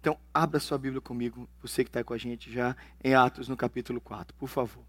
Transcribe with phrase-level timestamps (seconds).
[0.00, 3.56] Então, abra sua Bíblia comigo, você que está com a gente já em Atos, no
[3.56, 4.82] capítulo 4, por favor.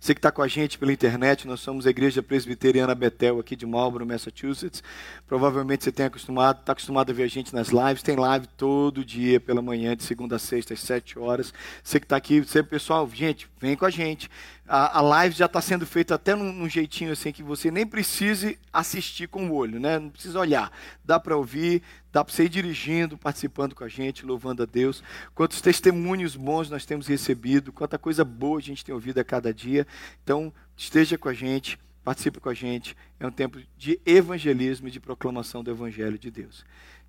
[0.00, 3.56] Você que está com a gente pela internet, nós somos a Igreja Presbiteriana Betel, aqui
[3.56, 4.82] de Marlborough, Massachusetts.
[5.26, 8.02] Provavelmente você tem acostumado, está acostumado a ver a gente nas lives.
[8.02, 11.52] Tem live todo dia, pela manhã, de segunda a sexta, às sete horas.
[11.82, 14.30] Você que está aqui, você, pessoal, gente, vem com a gente
[14.66, 17.86] a, a live já está sendo feita até num, num, jeitinho assim que você nem
[17.86, 19.98] precise assistir com o olho, né?
[19.98, 20.72] Não precisa olhar.
[21.04, 21.82] Dá para ouvir,
[22.14, 25.02] dá para você ir dirigindo, participando com a gente, louvando a Deus.
[25.34, 29.52] Quantos testemunhos bons nós temos recebido, quanta coisa boa a gente tem ouvido a cada
[29.52, 29.84] dia.
[30.22, 32.96] Então, esteja com a gente, participe com a gente.
[33.18, 36.64] É um tempo de evangelismo e de proclamação do Evangelho de Deus.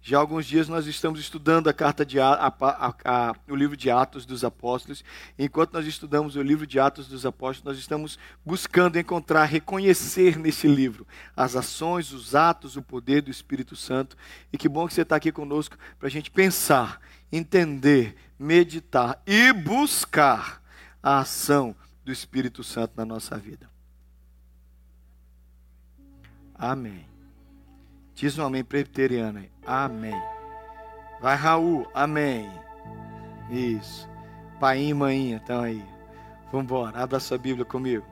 [0.08, 3.76] Já há alguns dias nós estamos estudando a carta de a, a, a, o livro
[3.76, 5.04] de Atos dos Apóstolos.
[5.36, 10.68] Enquanto nós estudamos o livro de Atos dos Apóstolos, nós estamos buscando encontrar, reconhecer nesse
[10.68, 14.16] livro as ações, os atos, o poder do Espírito Santo.
[14.54, 19.52] E que bom que você está aqui conosco para a gente pensar, entender, meditar e
[19.54, 20.62] buscar
[21.02, 23.68] a ação do Espírito Santo na nossa vida.
[26.54, 27.15] Amém.
[28.16, 29.52] Diz um amém presbiteriano aí.
[29.66, 30.20] Amém.
[31.20, 31.86] Vai, Raul.
[31.94, 32.50] Amém.
[33.52, 34.10] Isso.
[34.58, 35.84] Pai e mãe, então aí.
[36.50, 36.98] Vamos embora.
[36.98, 38.06] Abra sua Bíblia comigo.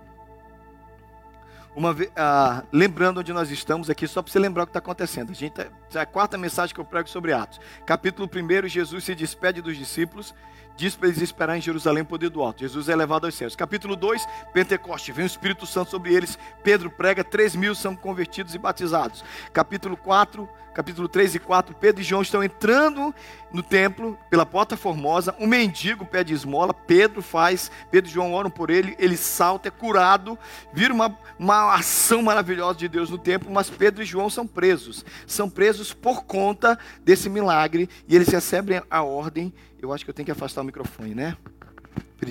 [1.74, 4.80] Uma vez, ah, lembrando onde nós estamos aqui, só para você lembrar o que está
[4.80, 5.32] acontecendo.
[5.32, 7.60] A gente tá, é a quarta mensagem que eu prego sobre Atos.
[7.86, 10.36] Capítulo 1, Jesus se despede dos discípulos
[10.76, 12.62] diz para eles esperar em Jerusalém o poder do alto.
[12.62, 13.56] Jesus é levado aos céus.
[13.56, 16.38] Capítulo 2, Pentecoste, vem o Espírito Santo sobre eles.
[16.64, 19.24] Pedro prega, 3 mil são convertidos e batizados.
[19.52, 23.14] Capítulo 4, capítulo 3 e 4, Pedro e João estão entrando
[23.52, 25.36] no templo, pela porta formosa.
[25.40, 29.72] Um mendigo pede esmola, Pedro faz, Pedro e João oram por ele, ele salta, é
[29.72, 30.38] curado,
[30.74, 35.06] vira uma, uma ação maravilhosa de Deus no templo, mas Pedro e João são presos.
[35.28, 39.54] São presos por conta desse milagre e eles recebem a ordem
[39.84, 41.38] eu acho que eu tenho que afastar o microfone, né?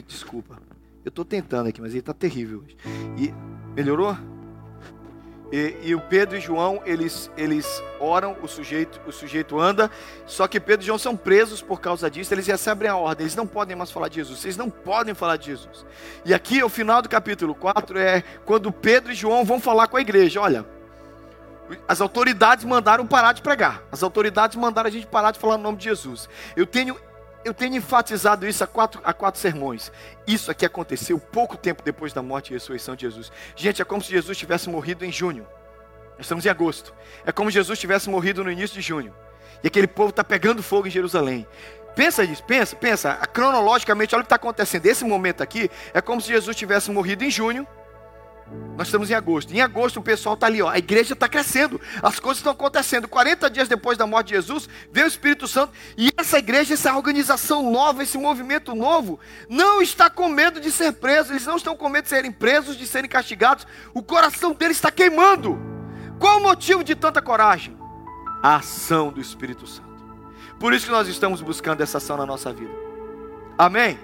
[0.06, 0.58] Desculpa.
[1.04, 2.64] Eu estou tentando aqui, mas ele está terrível.
[3.18, 3.32] E
[3.74, 4.16] melhorou?
[5.52, 9.90] E, e, o Pedro e João, eles, eles oram, o sujeito, o sujeito anda,
[10.24, 13.36] só que Pedro e João são presos por causa disso, eles recebem a ordem, eles
[13.36, 15.84] não podem mais falar de Jesus, vocês não podem falar de Jesus.
[16.24, 19.98] E aqui, o final do capítulo 4, é quando Pedro e João vão falar com
[19.98, 20.64] a igreja, olha,
[21.86, 25.64] as autoridades mandaram parar de pregar, as autoridades mandaram a gente parar de falar no
[25.64, 26.30] nome de Jesus.
[26.56, 26.96] Eu tenho
[27.44, 29.90] eu tenho enfatizado isso há quatro, há quatro sermões.
[30.26, 33.32] Isso aqui aconteceu pouco tempo depois da morte e ressurreição de Jesus.
[33.56, 35.46] Gente, é como se Jesus tivesse morrido em junho.
[36.12, 36.94] Nós estamos em agosto.
[37.26, 39.14] É como se Jesus tivesse morrido no início de junho.
[39.62, 41.46] E aquele povo está pegando fogo em Jerusalém.
[41.94, 43.14] Pensa nisso, pensa, pensa.
[43.32, 44.86] Cronologicamente, olha o que está acontecendo.
[44.86, 47.66] Esse momento aqui é como se Jesus tivesse morrido em junho
[48.76, 49.52] nós estamos em agosto.
[49.54, 50.68] Em agosto o pessoal está ali, ó.
[50.68, 51.80] A igreja está crescendo.
[52.02, 53.06] As coisas estão acontecendo.
[53.06, 55.72] 40 dias depois da morte de Jesus, veio o Espírito Santo.
[55.96, 60.92] E essa igreja, essa organização nova, esse movimento novo, não está com medo de ser
[60.92, 61.32] preso.
[61.32, 63.66] Eles não estão com medo de serem presos, de serem castigados.
[63.92, 65.58] O coração deles está queimando.
[66.18, 67.76] Qual o motivo de tanta coragem?
[68.42, 69.92] A ação do Espírito Santo.
[70.58, 72.72] Por isso que nós estamos buscando essa ação na nossa vida.
[73.58, 73.98] Amém?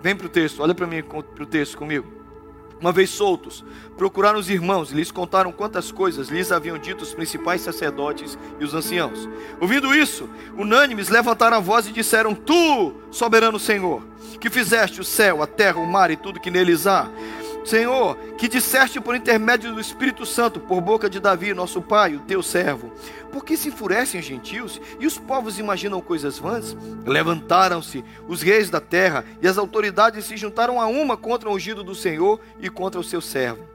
[0.00, 2.17] Vem para o texto, olha para mim para o texto comigo.
[2.80, 3.64] Uma vez soltos,
[3.96, 8.64] procuraram os irmãos e lhes contaram quantas coisas lhes haviam dito os principais sacerdotes e
[8.64, 9.28] os anciãos.
[9.60, 14.02] Ouvindo isso, unânimes levantaram a voz e disseram: Tu, soberano Senhor,
[14.40, 17.08] que fizeste o céu, a terra, o mar e tudo que neles há,
[17.68, 22.20] Senhor, que disseste por intermédio do Espírito Santo, por boca de Davi, nosso pai, o
[22.20, 22.90] teu servo.
[23.30, 26.74] Por que se enfurecem os gentios e os povos imaginam coisas vãs?
[27.04, 31.84] Levantaram-se os reis da terra e as autoridades se juntaram a uma contra o ungido
[31.84, 33.67] do Senhor e contra o seu servo.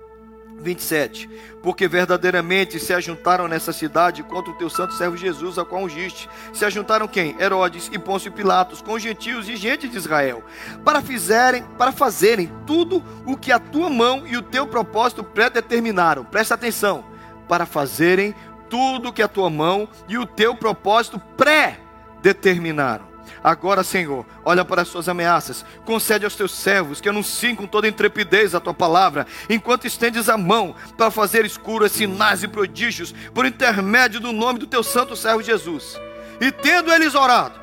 [0.63, 1.29] 27.
[1.61, 6.29] Porque verdadeiramente se ajuntaram nessa cidade contra o teu santo servo Jesus, a qual ungiste.
[6.51, 7.35] Se ajuntaram quem?
[7.39, 10.43] Herodes e Pôncio Pilatos, com gentios e gente de Israel,
[10.83, 16.25] para fizerem, para fazerem tudo o que a tua mão e o teu propósito predeterminaram.
[16.25, 17.05] Presta atenção.
[17.47, 18.33] Para fazerem
[18.69, 23.12] tudo o que a tua mão e o teu propósito pré-determinaram.
[23.43, 27.87] Agora, Senhor, olha para as suas ameaças, concede aos teus servos que anunciem com toda
[27.89, 33.45] intrepidez a tua palavra, enquanto estendes a mão para fazer escuras, sinais e prodígios, por
[33.45, 35.99] intermédio do nome do teu santo servo Jesus.
[36.39, 37.59] E tendo eles orado,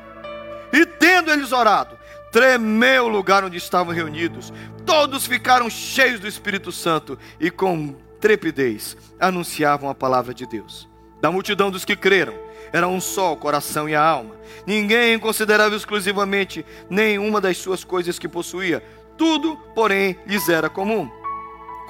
[0.71, 1.97] e tendo eles orado,
[2.31, 4.53] tremeu o lugar onde estavam reunidos,
[4.85, 10.87] todos ficaram cheios do Espírito Santo e com trepidez anunciavam a palavra de Deus.
[11.19, 12.33] Da multidão dos que creram,
[12.73, 14.35] era um só o coração e a alma.
[14.65, 18.83] Ninguém considerava exclusivamente nenhuma das suas coisas que possuía.
[19.17, 21.20] Tudo, porém, lhes era comum.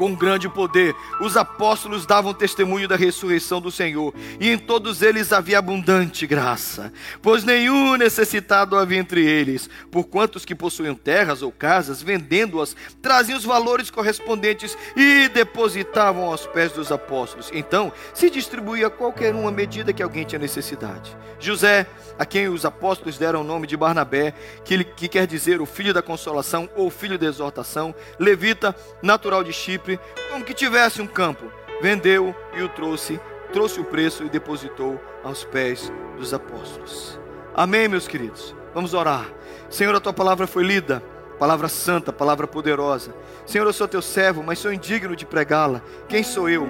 [0.01, 5.31] Com grande poder, os apóstolos davam testemunho da ressurreição do Senhor, e em todos eles
[5.31, 11.51] havia abundante graça, pois nenhum necessitado havia entre eles, por quantos que possuíam terras ou
[11.51, 17.51] casas, vendendo-as, traziam os valores correspondentes e depositavam aos pés dos apóstolos.
[17.53, 21.15] Então se distribuía qualquer uma medida que alguém tinha necessidade.
[21.39, 21.87] José,
[22.17, 24.33] a quem os apóstolos deram o nome de Barnabé,
[24.63, 29.51] que, que quer dizer o filho da consolação ou filho da exortação, levita, natural de
[29.51, 29.90] Chipre,
[30.29, 31.51] como que tivesse um campo.
[31.81, 33.19] Vendeu e o trouxe,
[33.51, 37.19] trouxe o preço e depositou aos pés dos apóstolos.
[37.53, 38.55] Amém, meus queridos.
[38.73, 39.25] Vamos orar.
[39.69, 41.03] Senhor, a tua palavra foi lida,
[41.39, 43.13] palavra santa, palavra poderosa.
[43.45, 45.81] Senhor, eu sou teu servo, mas sou indigno de pregá-la.
[46.07, 46.69] Quem sou eu?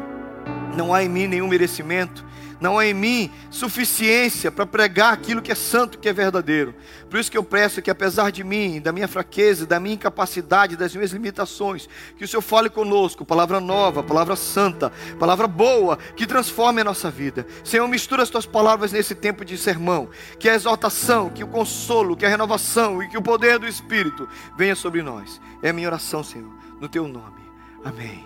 [0.75, 2.25] Não há em mim nenhum merecimento
[2.61, 6.75] não há em mim suficiência para pregar aquilo que é santo, que é verdadeiro.
[7.09, 10.77] Por isso que eu peço que, apesar de mim, da minha fraqueza, da minha incapacidade,
[10.77, 16.27] das minhas limitações, que o Senhor fale conosco, palavra nova, palavra santa, palavra boa, que
[16.27, 17.47] transforme a nossa vida.
[17.63, 20.07] Senhor, mistura as tuas palavras nesse tempo de sermão,
[20.37, 24.29] que a exaltação, que o consolo, que a renovação e que o poder do Espírito
[24.55, 25.41] venha sobre nós.
[25.63, 27.41] É a minha oração, Senhor, no teu nome.
[27.83, 28.23] Amém.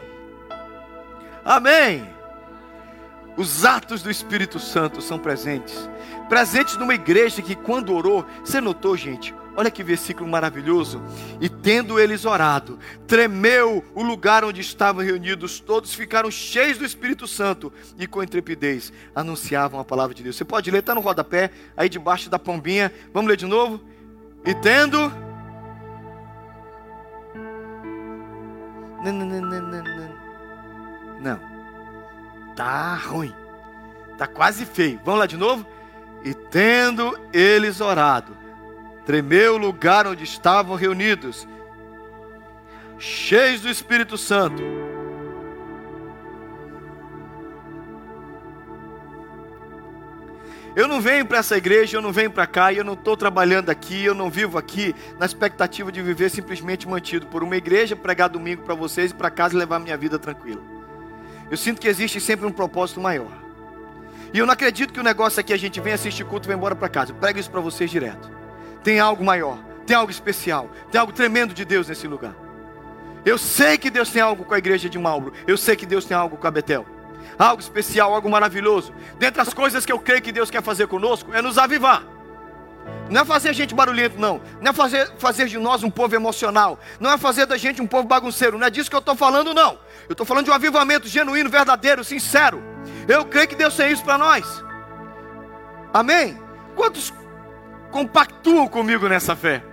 [1.45, 2.14] Amém.
[3.37, 5.89] Os atos do Espírito Santo são presentes.
[6.29, 9.33] Presentes numa igreja que, quando orou, você notou, gente?
[9.57, 11.01] Olha que versículo maravilhoso.
[11.39, 12.77] E tendo eles orado,
[13.07, 18.91] tremeu o lugar onde estavam reunidos, todos ficaram cheios do Espírito Santo e com intrepidez
[19.13, 20.35] anunciavam a palavra de Deus.
[20.35, 22.91] Você pode ler, está no rodapé, aí debaixo da pombinha.
[23.13, 23.81] Vamos ler de novo?
[24.45, 25.11] E tendo.
[29.03, 29.83] Não, não, não,
[31.21, 31.54] não.
[32.55, 33.33] Tá ruim.
[34.17, 34.99] Tá quase feio.
[35.03, 35.65] Vamos lá de novo?
[36.23, 38.35] E tendo eles orado,
[39.05, 41.47] tremeu o lugar onde estavam reunidos,
[42.97, 44.63] cheios do Espírito Santo.
[50.75, 53.69] Eu não venho para essa igreja, eu não venho para cá, eu não estou trabalhando
[53.69, 58.27] aqui, eu não vivo aqui na expectativa de viver simplesmente mantido por uma igreja, pregar
[58.27, 60.74] domingo para vocês e para casa levar minha vida tranquila.
[61.49, 63.31] Eu sinto que existe sempre um propósito maior.
[64.33, 66.57] E eu não acredito que o negócio aqui a gente vem assistir culto e vai
[66.57, 67.11] embora para casa.
[67.11, 68.29] Eu prego isso para vocês direto.
[68.83, 72.35] Tem algo maior, tem algo especial, tem algo tremendo de Deus nesse lugar.
[73.25, 75.33] Eu sei que Deus tem algo com a igreja de Mauro.
[75.47, 76.85] Eu sei que Deus tem algo com a Betel.
[77.39, 78.93] Algo especial, algo maravilhoso.
[79.17, 82.03] Dentre as coisas que eu creio que Deus quer fazer conosco é nos avivar.
[83.09, 84.41] Não é fazer gente barulhento, não.
[84.61, 86.79] Não é fazer, fazer de nós um povo emocional.
[86.99, 88.57] Não é fazer da gente um povo bagunceiro.
[88.57, 89.77] Não é disso que eu estou falando, não.
[90.07, 92.63] Eu estou falando de um avivamento genuíno, verdadeiro, sincero.
[93.07, 94.63] Eu creio que Deus tem isso para nós.
[95.93, 96.39] Amém?
[96.75, 97.13] Quantos
[97.91, 99.63] compactuam comigo nessa fé?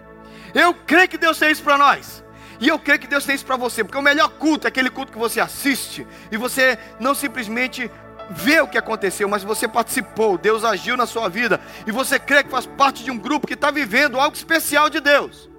[0.55, 2.23] Eu creio que Deus tem isso para nós.
[2.61, 4.88] E eu creio que Deus tem isso para você, porque o melhor culto é aquele
[4.88, 7.91] culto que você assiste e você não simplesmente
[8.30, 12.42] vê o que aconteceu, mas você participou, Deus agiu na sua vida e você crê
[12.42, 15.50] que faz parte de um grupo que está vivendo algo especial de Deus.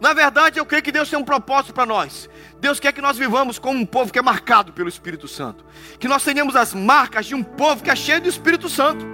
[0.00, 2.28] Na verdade, eu creio que Deus tem um propósito para nós.
[2.60, 5.64] Deus quer que nós vivamos como um povo que é marcado pelo Espírito Santo.
[6.00, 9.06] Que nós tenhamos as marcas de um povo que é cheio do Espírito Santo.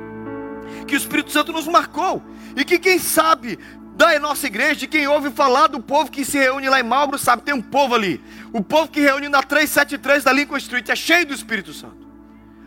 [0.87, 2.23] Que o Espírito Santo nos marcou.
[2.56, 3.58] E que quem sabe
[3.99, 7.19] da nossa igreja, de quem ouve falar do povo que se reúne lá em Malbro,
[7.19, 8.25] sabe, tem um povo ali.
[8.50, 11.98] O povo que reúne na 373 da Lincoln Street é cheio do Espírito Santo.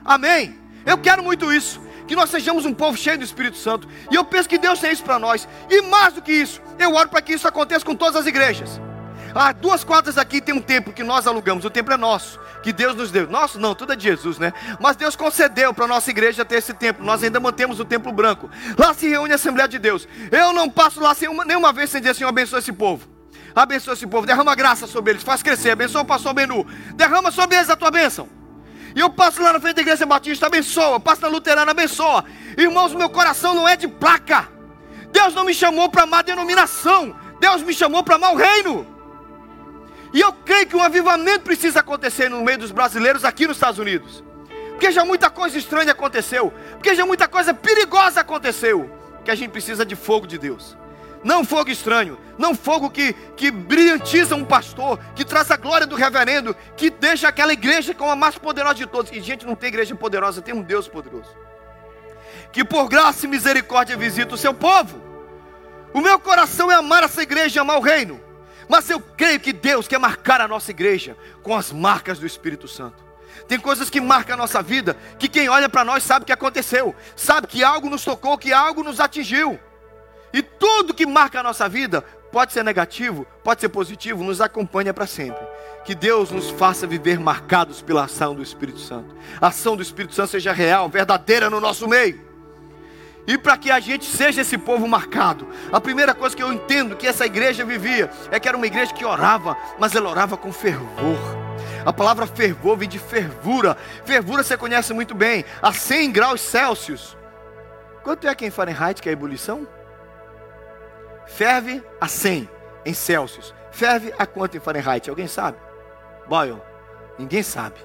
[0.04, 0.56] Amém?
[0.86, 1.82] Eu quero muito isso.
[2.08, 3.88] Que nós sejamos um povo cheio do Espírito Santo.
[4.10, 5.48] E eu penso que Deus tem isso para nós.
[5.70, 8.82] E mais do que isso, eu oro para que isso aconteça com todas as igrejas.
[9.34, 11.64] Ah, duas quadras aqui tem um templo que nós alugamos.
[11.64, 13.30] O templo é nosso, que Deus nos deu.
[13.30, 14.52] Nosso não, tudo é de Jesus, né?
[14.80, 17.06] Mas Deus concedeu para a nossa igreja ter esse templo.
[17.06, 18.50] Nós ainda mantemos o templo branco.
[18.78, 20.08] Lá se reúne a Assembleia de Deus.
[20.32, 23.08] Eu não passo lá sem uma, nenhuma vez sem dizer assim: abençoa esse povo.
[23.56, 25.72] Abençoa esse povo, derrama graça sobre eles, faz crescer.
[25.72, 26.66] Abençoa o pastor Menu.
[26.96, 28.41] Derrama sobre eles a tua bênção.
[28.96, 31.00] E eu passo lá na frente da igreja batista, abençoa.
[31.00, 32.26] Passo na luterana, abençoa.
[32.58, 34.50] Irmãos, meu coração não é de placa.
[35.12, 37.16] Deus não me chamou para amar denominação.
[37.40, 38.88] Deus me chamou para o reino.
[40.14, 43.80] E eu creio que um avivamento precisa acontecer no meio dos brasileiros aqui nos Estados
[43.80, 44.24] Unidos.
[44.72, 46.54] Porque já muita coisa estranha aconteceu.
[46.74, 48.90] Porque já muita coisa perigosa aconteceu.
[49.24, 50.76] Que a gente precisa de fogo de Deus.
[51.24, 55.96] Não fogo estranho, não fogo que, que brilhantiza um pastor, que traz a glória do
[55.96, 59.12] reverendo, que deixa aquela igreja como a mais poderosa de todos.
[59.12, 61.30] E gente, não tem igreja poderosa, tem um Deus poderoso.
[62.52, 65.02] Que por graça e misericórdia visita o seu povo.
[65.94, 68.20] O meu coração é amar essa igreja e amar o reino.
[68.68, 72.68] Mas eu creio que Deus quer marcar a nossa igreja com as marcas do Espírito
[72.68, 73.04] Santo.
[73.48, 76.96] Tem coisas que marcam a nossa vida, que quem olha para nós sabe que aconteceu,
[77.16, 79.60] sabe que algo nos tocou, que algo nos atingiu.
[80.34, 84.94] E tudo que marca a nossa vida, pode ser negativo, pode ser positivo, nos acompanha
[84.94, 85.46] para sempre.
[85.84, 89.16] que Deus nos faça viver marcados pela ação do Espírito Santo.
[89.42, 92.22] A ação do Espírito Santo seja real, verdadeira no nosso meio.
[93.26, 96.96] E para que a gente seja esse povo marcado, a primeira coisa que eu entendo
[96.96, 100.52] que essa igreja vivia é que era uma igreja que orava, mas ela orava com
[100.52, 101.18] fervor.
[101.86, 103.76] A palavra fervor vem de fervura.
[104.06, 107.18] Fervura você conhece muito bem, a 100 graus Celsius.
[108.04, 109.68] Quanto é que em Fahrenheit que é a ebulição?
[111.26, 112.50] Ferve a 100
[112.86, 113.54] em Celsius.
[113.72, 115.10] Ferve a quanto em Fahrenheit?
[115.10, 115.58] Alguém sabe?
[116.28, 116.62] Boyle,
[117.18, 117.80] ninguém sabe.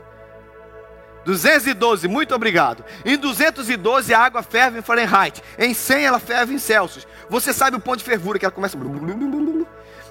[1.24, 2.84] 212, muito obrigado.
[3.04, 5.42] Em 212 a água ferve em Fahrenheit.
[5.58, 7.06] Em 100 ela ferve em Celsius.
[7.28, 8.78] Você sabe o ponto de fervura que ela começa.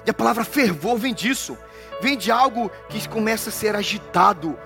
[0.04, 1.56] E a palavra fervor vem disso.
[2.02, 4.58] Vem de algo que começa a ser agitado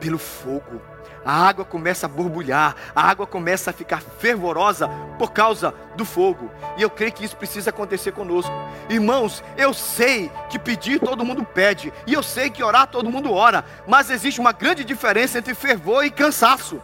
[0.00, 0.82] pelo fogo
[1.24, 4.88] a água começa a borbulhar, a água começa a ficar fervorosa
[5.18, 6.50] por causa do fogo.
[6.76, 8.52] E eu creio que isso precisa acontecer conosco.
[8.88, 13.32] Irmãos, eu sei que pedir todo mundo pede, e eu sei que orar todo mundo
[13.32, 16.80] ora, mas existe uma grande diferença entre fervor e cansaço.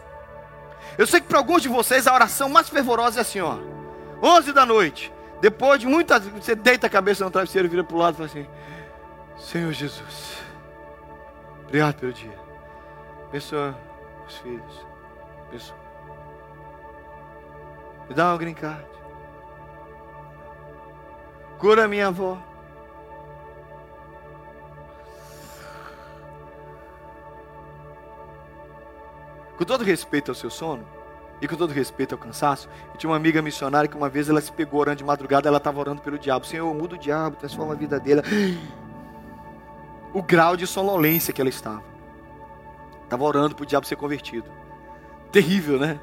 [0.97, 3.57] Eu sei que para alguns de vocês a oração mais fervorosa é assim, ó.
[4.21, 7.99] 11 da noite, depois de muitas, você deita a cabeça no travesseiro, vira para o
[7.99, 8.47] lado e fala assim:
[9.37, 10.37] Senhor Jesus,
[11.63, 12.37] obrigado pelo dia.
[13.31, 13.77] Pessoa
[14.29, 14.85] os filhos.
[18.07, 18.85] Me dá uma green card.
[21.57, 22.37] Cura minha avó.
[29.57, 30.85] Com todo respeito ao seu sono
[31.41, 34.39] e com todo respeito ao cansaço, eu tinha uma amiga missionária que uma vez ela
[34.39, 36.45] se pegou orando de madrugada, ela estava orando pelo diabo.
[36.45, 38.23] Senhor, muda o diabo, transforma a vida dela.
[40.13, 41.83] O grau de sonolência que ela estava.
[43.09, 44.45] Estava orando para o diabo ser convertido.
[45.31, 45.99] Terrível, né?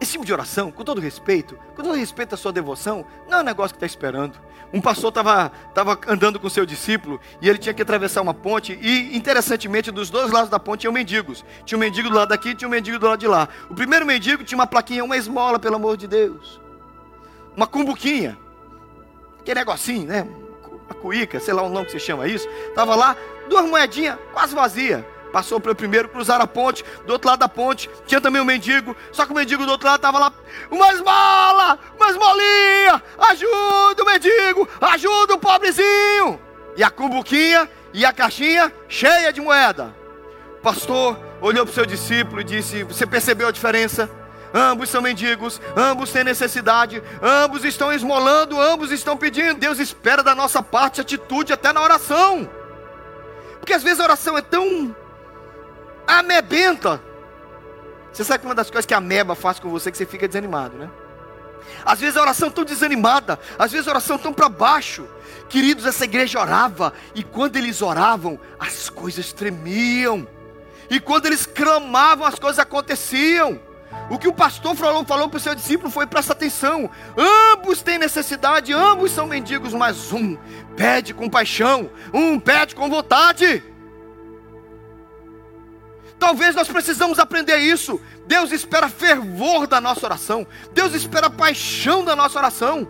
[0.00, 3.40] Esse tipo de oração, com todo respeito, com todo respeito à sua devoção, não é
[3.40, 4.38] um negócio que está esperando.
[4.72, 8.78] Um pastor estava tava andando com seu discípulo e ele tinha que atravessar uma ponte.
[8.80, 11.44] E, interessantemente, dos dois lados da ponte tinham mendigos.
[11.64, 13.48] Tinha um mendigo do lado daqui tinha um mendigo do lado de lá.
[13.68, 16.60] O primeiro mendigo tinha uma plaquinha, uma esmola, pelo amor de Deus.
[17.56, 18.38] Uma cumbuquinha.
[19.40, 20.24] Aquele negocinho, né?
[20.86, 22.48] Uma cuíca, sei lá o nome que se chama isso.
[22.68, 23.16] Estava lá,
[23.48, 25.04] duas moedinhas, quase vazia.
[25.32, 26.84] Passou pelo primeiro, cruzaram a ponte.
[27.06, 28.96] Do outro lado da ponte tinha também um mendigo.
[29.12, 30.32] Só que o mendigo do outro lado estava lá.
[30.70, 33.02] Uma esmola, uma esmolinha.
[33.18, 36.40] Ajuda o mendigo, ajuda o pobrezinho.
[36.76, 39.94] E a cumbuquinha e a caixinha cheia de moeda.
[40.58, 44.10] O pastor olhou para o seu discípulo e disse: Você percebeu a diferença?
[44.52, 49.60] Ambos são mendigos, ambos têm necessidade, ambos estão esmolando, ambos estão pedindo.
[49.60, 52.48] Deus espera da nossa parte atitude até na oração.
[53.60, 54.94] Porque às vezes a oração é tão
[56.18, 57.00] amebenta.
[58.12, 60.06] Você sabe que uma das coisas que a ameba faz com você é que você
[60.06, 60.90] fica desanimado, né?
[61.84, 65.06] Às vezes a oração tão desanimada, às vezes a oração tão para baixo.
[65.48, 70.26] Queridos, essa igreja orava e quando eles oravam, as coisas tremiam.
[70.88, 73.60] E quando eles clamavam, as coisas aconteciam.
[74.08, 77.98] O que o pastor falou, falou para o seu discípulo foi: presta atenção, ambos têm
[77.98, 80.36] necessidade, ambos são mendigos, mas um
[80.76, 83.62] pede com paixão, um pede com vontade.
[86.20, 87.98] Talvez nós precisamos aprender isso.
[88.26, 90.46] Deus espera fervor da nossa oração.
[90.70, 92.86] Deus espera paixão da nossa oração.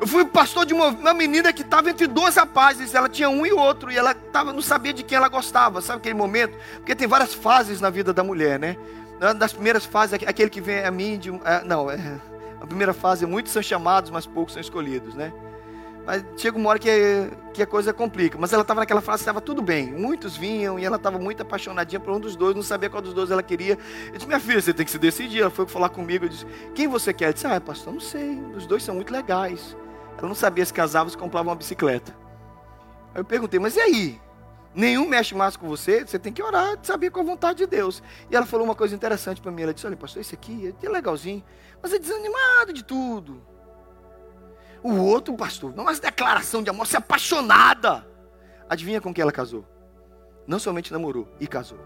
[0.00, 3.46] Eu fui pastor de uma, uma menina que estava entre dois rapazes, ela tinha um
[3.46, 6.56] e outro, e ela tava, não sabia de quem ela gostava, sabe aquele momento?
[6.76, 8.76] Porque tem várias fases na vida da mulher, né?
[9.20, 12.18] Uma das primeiras fases, aquele que vem a mim, de, é, não, é,
[12.62, 15.30] a primeira fase, muitos são chamados, mas poucos são escolhidos, né?
[16.10, 16.90] Mas chega uma hora que,
[17.54, 18.36] que a coisa complica.
[18.36, 19.92] Mas ela estava naquela fase, estava tudo bem.
[19.92, 23.14] Muitos vinham e ela estava muito apaixonadinha por um dos dois, não sabia qual dos
[23.14, 23.78] dois ela queria.
[24.06, 25.42] Eu disse, minha filha, você tem que se decidir.
[25.42, 27.28] Ela foi falar comigo, eu disse, quem você quer?
[27.28, 28.42] Eu disse, ah, pastor, não sei.
[28.56, 29.76] Os dois são muito legais.
[30.18, 32.12] Ela não sabia se casava se comprava uma bicicleta.
[33.14, 34.20] Aí eu perguntei, mas e aí?
[34.74, 38.02] Nenhum mexe mais com você, você tem que orar, saber qual a vontade de Deus.
[38.28, 39.62] E ela falou uma coisa interessante para mim.
[39.62, 41.42] Ela disse: Olha, pastor, esse aqui é legalzinho,
[41.80, 43.40] mas é desanimado de tudo.
[44.82, 48.06] O outro, pastor, não é uma declaração de amor, se apaixonada.
[48.68, 49.66] Adivinha com quem ela casou?
[50.46, 51.78] Não somente namorou, e casou.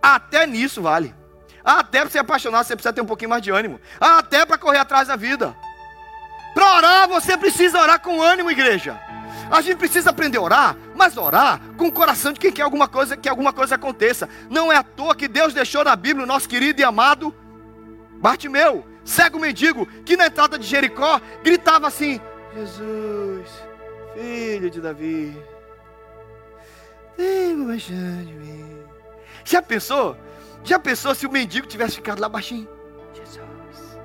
[0.00, 1.14] Até nisso vale.
[1.64, 3.80] Até para se apaixonar, você precisa ter um pouquinho mais de ânimo.
[4.00, 5.54] Até para correr atrás da vida.
[6.54, 8.98] Para orar, você precisa orar com ânimo, igreja.
[9.50, 12.88] A gente precisa aprender a orar, mas orar com o coração de quem quer alguma
[12.88, 14.28] coisa, que alguma coisa aconteça.
[14.50, 17.34] Não é à toa que Deus deixou na Bíblia o nosso querido e amado
[18.22, 22.20] Bartimeu cego mendigo, que na entrada de Jericó gritava assim:
[22.54, 23.48] Jesus,
[24.14, 25.36] filho de Davi,
[27.16, 28.82] tem compaixão de mim.
[29.44, 30.16] Já pensou?
[30.64, 32.68] Já pensou se o mendigo tivesse ficado lá baixinho?
[33.14, 33.98] Jesus,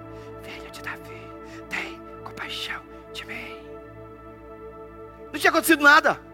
[0.43, 1.31] filho de Davi,
[1.69, 2.81] tem compaixão
[3.13, 3.57] de mim.
[5.31, 6.26] Não tinha acontecido nada.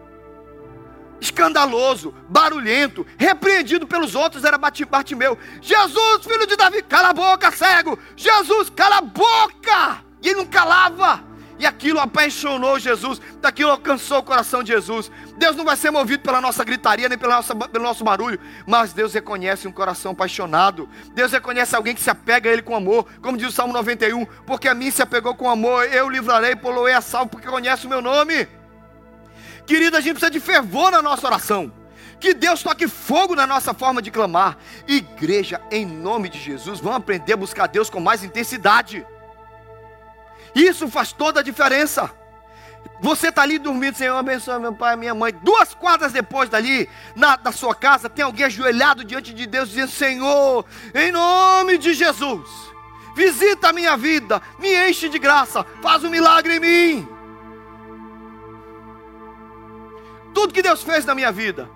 [1.20, 5.38] Escandaloso, barulhento, repreendido pelos outros, era Bartimeu.
[5.60, 7.98] Jesus, filho de Davi, cala a boca, cego!
[8.16, 10.04] Jesus, cala a boca!
[10.22, 11.34] E ele não calava.
[11.58, 15.10] E aquilo apaixonou Jesus, daquilo alcançou o coração de Jesus.
[15.36, 18.92] Deus não vai ser movido pela nossa gritaria, nem pela nossa, pelo nosso barulho, mas
[18.92, 20.88] Deus reconhece um coração apaixonado.
[21.14, 24.26] Deus reconhece alguém que se apega a Ele com amor, como diz o Salmo 91,
[24.46, 27.88] porque a mim se apegou com amor, eu livrarei, poloei a salvo, porque conhece o
[27.88, 28.48] meu nome.
[29.66, 31.72] Querido, a gente precisa de fervor na nossa oração.
[32.20, 34.56] Que Deus toque fogo na nossa forma de clamar.
[34.86, 39.04] Igreja, em nome de Jesus, vamos aprender a buscar Deus com mais intensidade.
[40.54, 42.10] Isso faz toda a diferença.
[43.00, 45.34] Você está ali dormindo, Senhor, abençoe meu pai e minha mãe.
[45.42, 50.64] Duas quadras depois dali, na, sua casa, tem alguém ajoelhado diante de Deus, dizendo: Senhor,
[50.94, 52.48] em nome de Jesus,
[53.14, 57.13] visita a minha vida, me enche de graça, faz um milagre em mim.
[60.34, 61.70] Tudo que Deus fez na minha vida,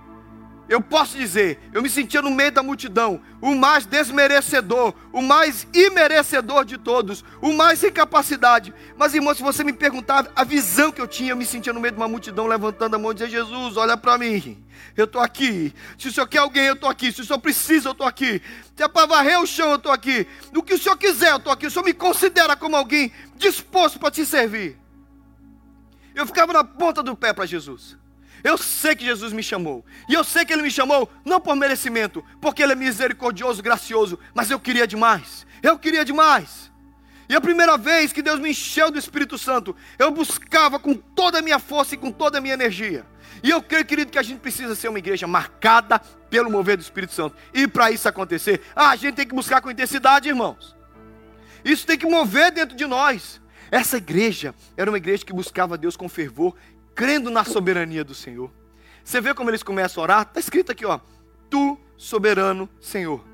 [0.68, 5.66] eu posso dizer, eu me sentia no meio da multidão, o mais desmerecedor, o mais
[5.72, 8.74] imerecedor de todos, o mais sem capacidade.
[8.94, 11.80] Mas, irmão, se você me perguntar a visão que eu tinha, eu me sentia no
[11.80, 14.62] meio de uma multidão, levantando a mão e dizendo: Jesus, olha para mim,
[14.94, 15.72] eu estou aqui.
[15.96, 17.10] Se o senhor quer alguém, eu estou aqui.
[17.12, 18.42] Se o senhor precisa, eu estou aqui.
[18.76, 20.26] Se é para varrer o chão, eu estou aqui.
[20.52, 21.66] Do que o senhor quiser, eu estou aqui.
[21.66, 24.76] O senhor me considera como alguém disposto para te servir.
[26.14, 27.97] Eu ficava na ponta do pé para Jesus.
[28.42, 29.84] Eu sei que Jesus me chamou.
[30.08, 34.18] E eu sei que Ele me chamou não por merecimento, porque Ele é misericordioso, gracioso,
[34.34, 35.46] mas eu queria demais.
[35.62, 36.70] Eu queria demais.
[37.28, 41.40] E a primeira vez que Deus me encheu do Espírito Santo, eu buscava com toda
[41.40, 43.04] a minha força e com toda a minha energia.
[43.42, 45.98] E eu creio, querido, que a gente precisa ser uma igreja marcada
[46.30, 47.36] pelo mover do Espírito Santo.
[47.52, 50.74] E para isso acontecer, ah, a gente tem que buscar com intensidade, irmãos.
[51.64, 53.40] Isso tem que mover dentro de nós.
[53.70, 56.54] Essa igreja era uma igreja que buscava Deus com fervor
[56.98, 58.50] crendo na soberania do Senhor.
[59.04, 60.22] Você vê como eles começam a orar?
[60.22, 60.98] Está escrito aqui, ó.
[61.48, 63.24] Tu, soberano Senhor.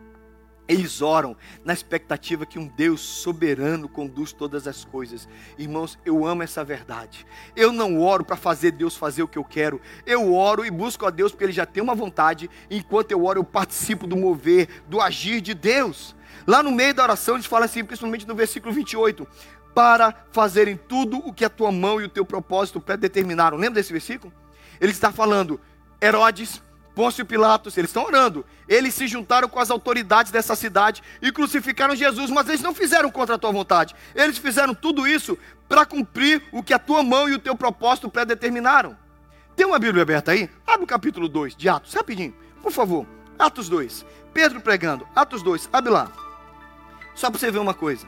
[0.68, 5.26] Eles oram na expectativa que um Deus soberano conduz todas as coisas.
[5.56, 7.26] Irmãos, eu amo essa verdade.
[7.56, 9.80] Eu não oro para fazer Deus fazer o que eu quero.
[10.04, 12.50] Eu oro e busco a Deus porque Ele já tem uma vontade.
[12.70, 16.14] Enquanto eu oro, eu participo do mover, do agir de Deus.
[16.46, 19.26] Lá no meio da oração, eles falam assim, principalmente no versículo 28
[19.74, 23.56] para fazerem tudo o que a tua mão e o teu propósito predeterminaram.
[23.56, 24.32] Lembra desse versículo?
[24.80, 25.60] Ele está falando,
[26.00, 26.62] Herodes,
[26.94, 28.46] Pôncio Pilatos, eles estão orando.
[28.68, 33.10] Eles se juntaram com as autoridades dessa cidade e crucificaram Jesus, mas eles não fizeram
[33.10, 33.94] contra a tua vontade.
[34.14, 35.36] Eles fizeram tudo isso
[35.68, 38.96] para cumprir o que a tua mão e o teu propósito predeterminaram.
[39.56, 40.48] Tem uma Bíblia aberta aí?
[40.66, 43.06] Abre o capítulo 2 de Atos, rapidinho, por favor.
[43.38, 44.06] Atos 2.
[44.32, 45.06] Pedro pregando.
[45.14, 46.10] Atos 2, abre lá.
[47.14, 48.06] Só para você ver uma coisa.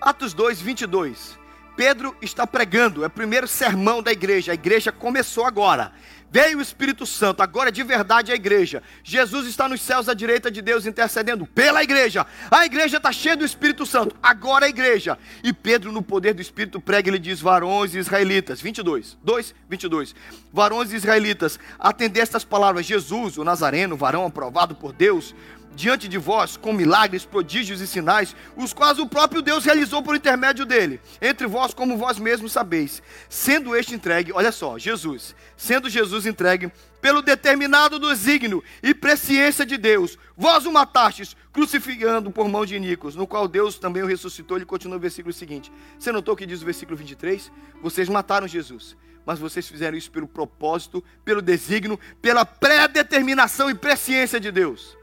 [0.00, 1.38] Atos 2, 22.
[1.76, 4.52] Pedro está pregando, é o primeiro sermão da igreja.
[4.52, 5.92] A igreja começou agora.
[6.34, 8.82] Veio o Espírito Santo, agora de verdade a igreja.
[9.04, 12.26] Jesus está nos céus à direita de Deus intercedendo pela igreja.
[12.50, 15.16] A igreja está cheia do Espírito Santo, agora a igreja.
[15.44, 20.14] E Pedro, no poder do Espírito, prega, ele diz: Varões israelitas, 22, 2, 22.
[20.52, 25.32] Varões israelitas, atender estas palavras: Jesus, o Nazareno, varão aprovado por Deus
[25.74, 30.16] diante de vós com milagres, prodígios e sinais, os quais o próprio Deus realizou por
[30.16, 33.02] intermédio dele, entre vós, como vós mesmos sabeis.
[33.28, 39.76] Sendo este entregue, olha só, Jesus, sendo Jesus entregue pelo determinado desígnio e presciência de
[39.76, 44.56] Deus, vós o matastes, crucificando por mão de Nicos, no qual Deus também o ressuscitou.
[44.56, 45.70] Ele continua o versículo seguinte.
[45.98, 47.52] Você notou o que diz o versículo 23?
[47.82, 54.38] Vocês mataram Jesus mas vocês fizeram isso pelo propósito, pelo desígnio, pela predeterminação e presciência
[54.38, 54.98] de Deus.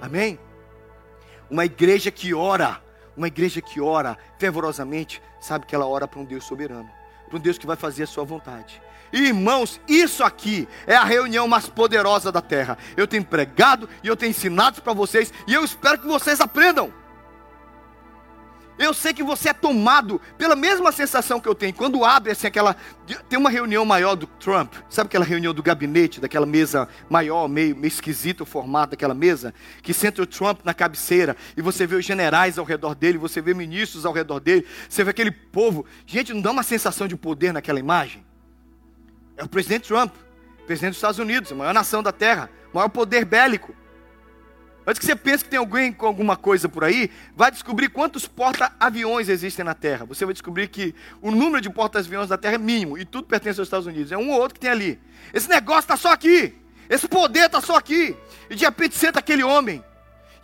[0.00, 0.38] Amém?
[1.50, 2.80] Uma igreja que ora,
[3.16, 6.90] uma igreja que ora fervorosamente, sabe que ela ora para um Deus soberano,
[7.28, 8.82] para um Deus que vai fazer a sua vontade.
[9.12, 12.76] Irmãos, isso aqui é a reunião mais poderosa da terra.
[12.96, 16.92] Eu tenho pregado e eu tenho ensinado para vocês, e eu espero que vocês aprendam.
[18.78, 21.72] Eu sei que você é tomado pela mesma sensação que eu tenho.
[21.72, 22.76] Quando abre assim aquela.
[23.28, 24.74] Tem uma reunião maior do Trump.
[24.90, 29.54] Sabe aquela reunião do gabinete, daquela mesa maior, meio, meio esquisito o formato daquela mesa?
[29.82, 33.40] Que senta o Trump na cabeceira e você vê os generais ao redor dele, você
[33.40, 35.86] vê ministros ao redor dele, você vê aquele povo.
[36.04, 38.26] Gente, não dá uma sensação de poder naquela imagem?
[39.38, 40.14] É o presidente Trump,
[40.66, 43.74] presidente dos Estados Unidos, a maior nação da terra, maior poder bélico.
[44.86, 48.28] Antes que você pense que tem alguém com alguma coisa por aí, vai descobrir quantos
[48.28, 50.04] porta-aviões existem na Terra.
[50.04, 53.58] Você vai descobrir que o número de porta-aviões da Terra é mínimo e tudo pertence
[53.58, 54.12] aos Estados Unidos.
[54.12, 55.00] É um ou outro que tem ali.
[55.34, 56.54] Esse negócio está só aqui.
[56.88, 58.16] Esse poder está só aqui.
[58.48, 59.82] E de repente senta aquele homem.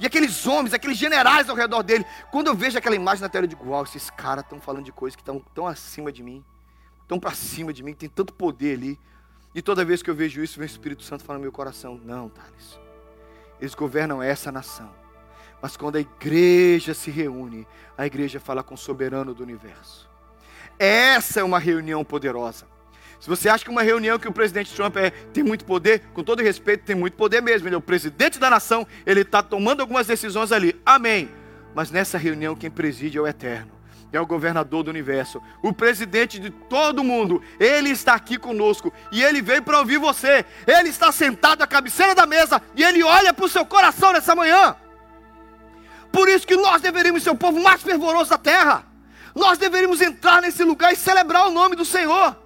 [0.01, 2.05] E aqueles homens, aqueles generais ao redor dele.
[2.33, 4.91] Quando eu vejo aquela imagem na tela, eu digo: Uau, esses caras estão falando de
[4.91, 6.45] coisas que estão tão acima de mim.
[7.03, 8.99] Estão para cima de mim, tem tanto poder ali.
[9.55, 12.01] E toda vez que eu vejo isso, vem o Espírito Santo falando no meu coração:
[12.05, 12.81] não, Thales,
[13.63, 14.91] eles governam essa nação.
[15.63, 17.65] Mas quando a igreja se reúne,
[17.97, 20.11] a igreja fala com o soberano do universo.
[20.77, 22.67] Essa é uma reunião poderosa.
[23.21, 26.25] Se você acha que uma reunião que o presidente Trump é, tem muito poder, com
[26.25, 27.69] todo respeito, tem muito poder mesmo.
[27.69, 30.75] Ele é o presidente da nação, ele está tomando algumas decisões ali.
[30.85, 31.31] Amém.
[31.73, 33.82] Mas nessa reunião, quem preside é o Eterno
[34.13, 37.43] é o governador do universo, o presidente de todo mundo.
[37.59, 40.45] Ele está aqui conosco e ele veio para ouvir você.
[40.67, 44.35] Ele está sentado à cabeceira da mesa e ele olha para o seu coração nessa
[44.35, 44.77] manhã.
[46.13, 48.85] Por isso que nós deveríamos ser o povo mais fervoroso da terra.
[49.35, 52.37] Nós deveríamos entrar nesse lugar e celebrar o nome do Senhor.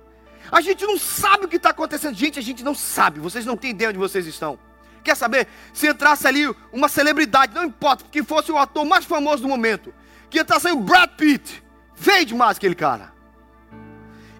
[0.52, 2.14] A gente não sabe o que está acontecendo.
[2.14, 3.18] Gente, a gente não sabe.
[3.18, 4.57] Vocês não têm ideia onde vocês estão.
[5.02, 5.48] Quer saber?
[5.72, 9.94] Se entrasse ali uma celebridade, não importa, que fosse o ator mais famoso do momento,
[10.30, 11.62] que entrasse aí o Brad Pitt,
[11.94, 13.12] feio demais aquele cara.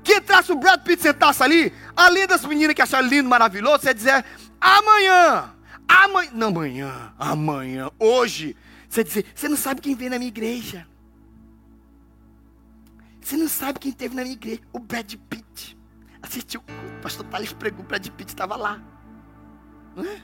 [0.03, 3.89] Que entrasse o Brad Pitt sentasse ali, além das meninas que acharam lindo, maravilhoso, você
[3.89, 4.25] ia dizer,
[4.61, 5.55] amanhã,
[5.89, 8.57] amanhã, não amanhã, amanhã, hoje,
[8.89, 10.87] você dizer, você não sabe quem veio na minha igreja.
[13.21, 15.77] Você não sabe quem teve na minha igreja, o Brad Pitt.
[16.23, 18.81] Assistiu o pastor Thales pregou, o Brad Pitt estava lá.
[19.97, 20.23] Não é?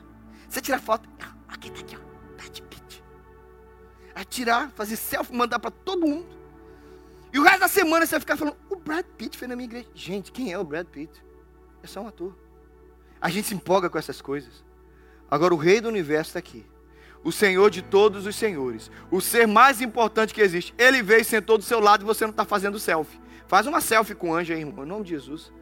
[0.48, 1.09] Você tira foto,
[1.48, 2.12] aqui está aqui, ó.
[4.14, 6.27] Aí tirar, fazer selfie, mandar para todo mundo.
[7.33, 9.66] E o resto da semana você vai ficar falando, o Brad Pitt foi na minha
[9.66, 9.88] igreja.
[9.94, 11.25] Gente, quem é o Brad Pitt?
[11.83, 12.37] É só um ator.
[13.20, 14.64] A gente se empolga com essas coisas.
[15.31, 16.66] Agora o rei do universo está aqui.
[17.25, 18.90] O Senhor de todos os senhores.
[19.11, 20.75] O ser mais importante que existe.
[20.77, 23.20] Ele veio sentou do seu lado e você não está fazendo selfie.
[23.46, 24.85] Faz uma selfie com o anjo aí, irmão.
[24.85, 25.53] Em nome de Jesus.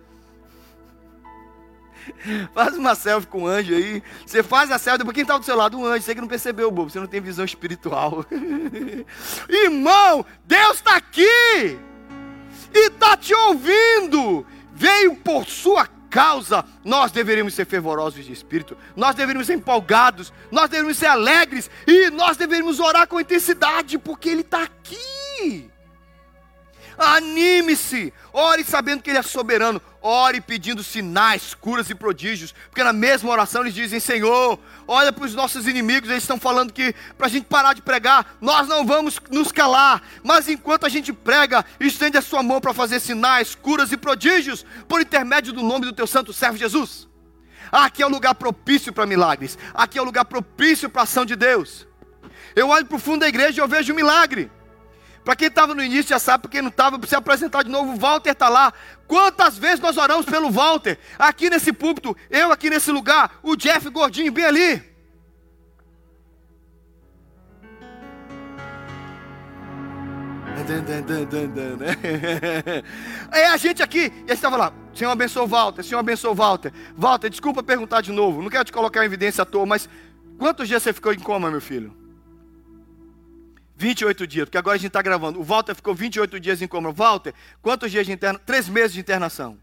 [2.55, 4.03] Faz uma selfie com o anjo aí.
[4.25, 5.79] Você faz a selfie, depois quem está do seu lado?
[5.79, 6.03] Um anjo.
[6.03, 6.91] Você que não percebeu, bobo.
[6.91, 8.25] Você não tem visão espiritual.
[9.49, 11.79] Irmão, Deus está aqui.
[12.73, 14.47] E está te ouvindo.
[14.73, 16.65] Veio por sua causa.
[16.85, 18.77] Nós deveríamos ser fervorosos de espírito.
[18.97, 20.33] Nós deveríamos ser empolgados.
[20.51, 21.71] Nós deveríamos ser alegres.
[21.87, 23.99] E nós deveríamos orar com intensidade.
[23.99, 25.71] Porque Ele está aqui.
[27.01, 32.93] Anime-se, ore sabendo que Ele é soberano, ore pedindo sinais, curas e prodígios, porque na
[32.93, 37.27] mesma oração eles dizem: Senhor, olha para os nossos inimigos, eles estão falando que para
[37.27, 41.65] a gente parar de pregar, nós não vamos nos calar, mas enquanto a gente prega,
[41.79, 45.93] estende a sua mão para fazer sinais, curas e prodígios, por intermédio do nome do
[45.93, 47.09] teu santo servo Jesus.
[47.71, 51.25] Aqui é o lugar propício para milagres, aqui é o lugar propício para a ação
[51.25, 51.87] de Deus.
[52.57, 54.51] Eu olho para o fundo da igreja e eu vejo um milagre.
[55.25, 57.93] Para quem estava no início já sabe, para quem não estava, precisa apresentar de novo.
[57.93, 58.73] O Walter está lá.
[59.07, 60.99] Quantas vezes nós oramos pelo Walter?
[61.19, 64.91] Aqui nesse púlpito, eu aqui nesse lugar, o Jeff Gordinho bem ali.
[73.33, 76.31] É a gente aqui, e a gente estava lá, Senhor abençoe o Walter, Senhor abençoe
[76.31, 76.73] o Walter.
[76.97, 79.89] Walter, desculpa perguntar de novo, não quero te colocar em evidência à toa, mas
[80.39, 82.00] quantos dias você ficou em coma, meu filho?
[83.81, 85.41] 28 dias, porque agora a gente está gravando.
[85.41, 86.93] O Walter ficou 28 dias em coma.
[86.93, 88.45] Walter, quantos dias de internação?
[88.45, 89.59] Três meses de internação.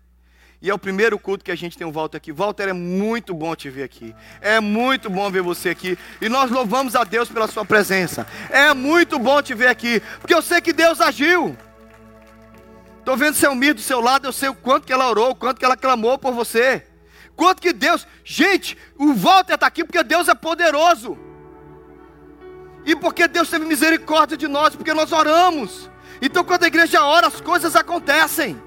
[0.60, 2.32] E é o primeiro culto que a gente tem o Walter aqui.
[2.32, 4.16] Walter, é muito bom te ver aqui.
[4.42, 5.96] É muito bom ver você aqui.
[6.20, 8.26] E nós louvamos a Deus pela sua presença.
[8.50, 10.02] É muito bom te ver aqui.
[10.20, 11.56] Porque eu sei que Deus agiu.
[12.98, 15.36] Estou vendo seu amigo do seu lado, eu sei o quanto que ela orou, o
[15.36, 16.88] quanto que ela clamou por você.
[17.36, 18.08] Quanto que Deus.
[18.26, 21.27] Gente, o Walter está aqui porque Deus é poderoso.
[22.88, 25.92] E porque Deus teve misericórdia de nós, porque nós oramos.
[26.22, 28.60] Então, quando a igreja ora, as coisas acontecem.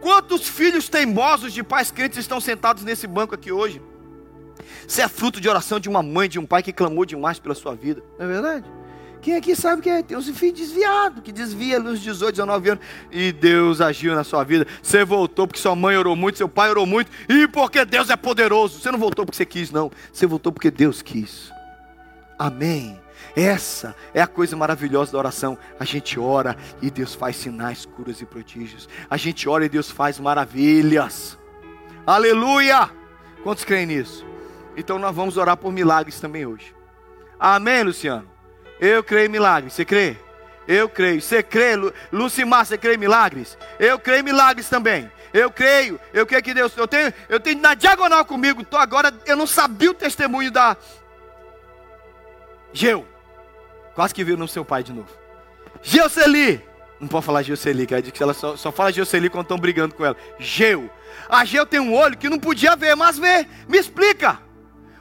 [0.00, 3.80] Quantos filhos teimosos de pais crentes estão sentados nesse banco aqui hoje?
[4.86, 7.54] Você é fruto de oração de uma mãe, de um pai que clamou demais pela
[7.54, 8.66] sua vida, não é verdade?
[9.22, 10.02] Quem aqui sabe que é?
[10.02, 14.44] Tem uns filhos desviados, que desvia nos 18, 19 anos, e Deus agiu na sua
[14.44, 14.66] vida.
[14.82, 18.16] Você voltou porque sua mãe orou muito, seu pai orou muito, e porque Deus é
[18.16, 18.80] poderoso.
[18.80, 19.90] Você não voltou porque você quis, não.
[20.12, 21.53] Você voltou porque Deus quis.
[22.38, 23.00] Amém.
[23.36, 25.58] Essa é a coisa maravilhosa da oração.
[25.78, 28.88] A gente ora e Deus faz sinais, curas e prodígios.
[29.08, 31.38] A gente ora e Deus faz maravilhas.
[32.06, 32.90] Aleluia!
[33.42, 34.26] Quantos creem nisso?
[34.76, 36.74] Então nós vamos orar por milagres também hoje.
[37.38, 38.28] Amém, Luciano?
[38.80, 39.72] Eu creio em milagres.
[39.72, 40.16] Você crê?
[40.66, 41.20] Eu creio.
[41.20, 41.92] Você crê, Lu...
[42.12, 43.56] Lucimar, você crê em milagres?
[43.78, 45.10] Eu creio em milagres também.
[45.32, 46.76] Eu creio, eu creio que Deus.
[46.76, 48.64] Eu tenho, eu tenho na diagonal comigo.
[48.64, 50.76] Tô agora, eu não sabia o testemunho da,
[52.74, 53.06] Geu.
[53.94, 55.08] Quase que viu no seu pai de novo.
[55.80, 56.60] Geoceli.
[57.00, 60.16] Não pode falar Geoceli, que ela só, só fala Geoceli quando estão brigando com ela.
[60.38, 60.90] Geu.
[61.28, 63.46] A Geu tem um olho que não podia ver, mas vê.
[63.68, 64.40] Me explica.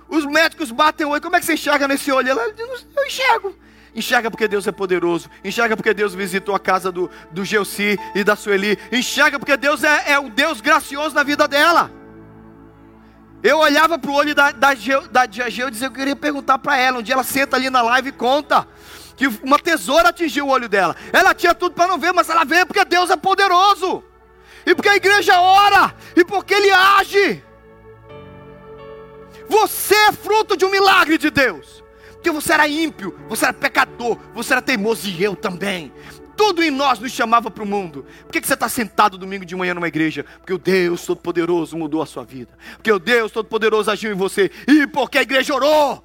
[0.07, 1.21] Os médicos batem o olho.
[1.21, 2.29] Como é que você enxerga nesse olho?
[2.29, 3.57] Ela diz, eu enxergo.
[3.95, 5.29] Enxerga porque Deus é poderoso.
[5.43, 8.77] Enxerga porque Deus visitou a casa do, do Geuci e da Sueli.
[8.91, 11.91] Enxerga porque Deus é, é o Deus gracioso na vida dela.
[13.43, 14.73] Eu olhava para o olho da, da,
[15.11, 16.99] da Geu e dizia, eu queria perguntar para ela.
[16.99, 18.65] Um dia ela senta ali na live e conta
[19.17, 20.95] que uma tesoura atingiu o olho dela.
[21.11, 24.01] Ela tinha tudo para não ver, mas ela vê porque Deus é poderoso.
[24.65, 25.93] E porque a igreja ora.
[26.15, 27.43] E porque Ele age.
[29.49, 31.83] Você é fruto de um milagre de Deus.
[32.13, 35.91] Porque você era ímpio, você era pecador, você era teimoso e eu também.
[36.35, 38.05] Tudo em nós nos chamava para o mundo.
[38.23, 40.25] Por que, que você está sentado domingo de manhã numa igreja?
[40.39, 42.57] Porque o Deus Todo-Poderoso mudou a sua vida.
[42.75, 44.51] Porque o Deus Todo-Poderoso agiu em você.
[44.67, 46.03] E porque a igreja orou.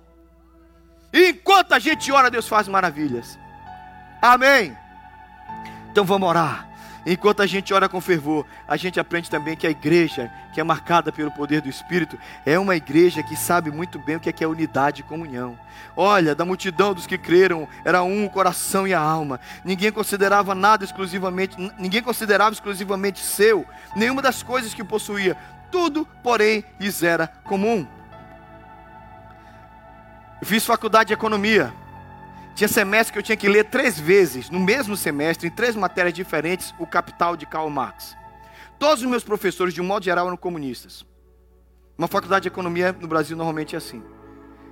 [1.12, 3.38] E enquanto a gente ora, Deus faz maravilhas.
[4.20, 4.76] Amém.
[5.90, 6.67] Então vamos orar.
[7.06, 10.64] Enquanto a gente ora com fervor, a gente aprende também que a igreja, que é
[10.64, 14.32] marcada pelo poder do Espírito, é uma igreja que sabe muito bem o que é,
[14.32, 15.58] que é unidade e comunhão.
[15.96, 19.40] Olha, da multidão dos que creram, era um o coração e a alma.
[19.64, 23.64] Ninguém considerava nada exclusivamente, ninguém considerava exclusivamente seu,
[23.96, 25.36] nenhuma das coisas que possuía.
[25.70, 27.86] Tudo, porém, lhes era comum.
[30.40, 31.72] Eu fiz faculdade de economia.
[32.58, 36.12] Tinha semestre que eu tinha que ler três vezes, no mesmo semestre, em três matérias
[36.12, 38.16] diferentes, o Capital de Karl Marx.
[38.80, 41.06] Todos os meus professores, de um modo geral, eram comunistas.
[41.96, 44.02] Uma faculdade de economia no Brasil normalmente é assim.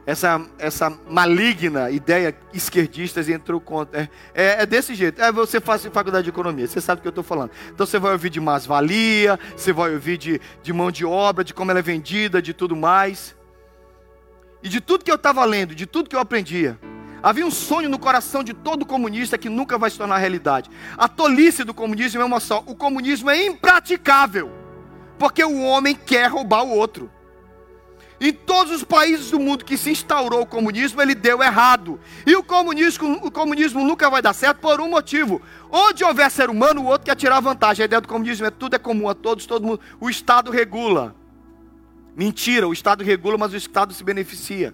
[0.04, 4.00] Essa, essa maligna ideia esquerdista entrou contra.
[4.00, 5.22] É, é, é, desse jeito.
[5.22, 7.52] É, você faz faculdade de economia, você sabe o que eu estou falando.
[7.72, 11.54] Então você vai ouvir de mais-valia, você vai ouvir de, de mão de obra, de
[11.54, 13.36] como ela é vendida, de tudo mais.
[14.60, 16.76] E de tudo que eu estava lendo, de tudo que eu aprendia.
[17.26, 20.70] Havia um sonho no coração de todo comunista que nunca vai se tornar realidade.
[20.96, 24.48] A tolice do comunismo é uma só: o comunismo é impraticável,
[25.18, 27.10] porque o homem quer roubar o outro.
[28.20, 31.98] Em todos os países do mundo que se instaurou o comunismo, ele deu errado.
[32.24, 35.42] E o comunismo, o comunismo nunca vai dar certo por um motivo.
[35.68, 37.82] Onde houver ser humano, o outro quer tirar vantagem.
[37.82, 39.80] A ideia do comunismo é tudo é comum a todos, todo mundo.
[39.98, 41.12] O Estado regula.
[42.14, 44.72] Mentira, o Estado regula, mas o Estado se beneficia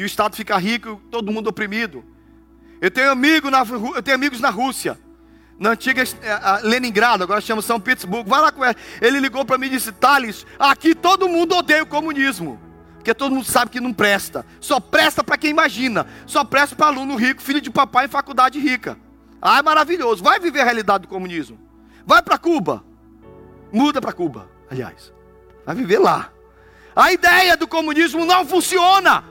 [0.00, 2.02] e o Estado fica rico todo mundo oprimido.
[2.80, 3.62] Eu tenho, amigo na,
[3.94, 4.98] eu tenho amigos na Rússia,
[5.58, 8.30] na antiga eh, Leningrado, agora chama São Petersburgo.
[8.30, 8.76] Vai lá com ele.
[8.98, 12.58] Ele ligou para mim e disse: Thales, aqui todo mundo odeia o comunismo.
[12.94, 14.46] Porque todo mundo sabe que não presta.
[14.58, 16.06] Só presta para quem imagina.
[16.26, 18.96] Só presta para aluno rico, filho de papai em faculdade rica.
[19.40, 20.24] Ah, é maravilhoso.
[20.24, 21.60] Vai viver a realidade do comunismo.
[22.06, 22.82] Vai para Cuba.
[23.70, 25.12] Muda para Cuba, aliás.
[25.66, 26.32] Vai viver lá.
[26.96, 29.24] A ideia do comunismo não funciona.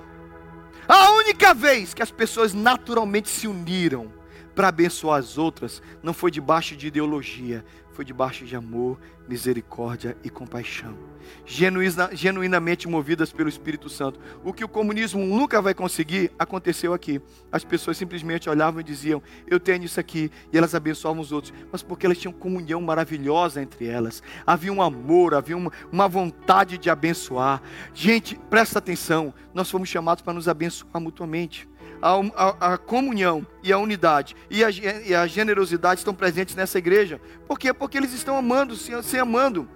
[0.92, 4.12] A única vez que as pessoas naturalmente se uniram
[4.56, 7.64] para abençoar as outras não foi debaixo de ideologia,
[8.00, 10.98] foi debaixo de amor, misericórdia e compaixão.
[11.46, 14.18] Genuína, genuinamente movidas pelo Espírito Santo.
[14.42, 17.22] O que o comunismo nunca vai conseguir aconteceu aqui.
[17.52, 21.54] As pessoas simplesmente olhavam e diziam: Eu tenho isso aqui, e elas abençoavam os outros,
[21.70, 24.24] mas porque elas tinham comunhão maravilhosa entre elas.
[24.48, 27.62] Havia um amor, havia uma, uma vontade de abençoar.
[27.94, 31.68] Gente, presta atenção: nós fomos chamados para nos abençoar mutuamente
[32.02, 36.78] a, a, a comunhão e a unidade e a, e a, generosidade estão presentes nessa
[36.78, 37.20] igreja.
[37.48, 37.74] Por quê?
[37.74, 39.68] Porque eles estão amando, se, se amando.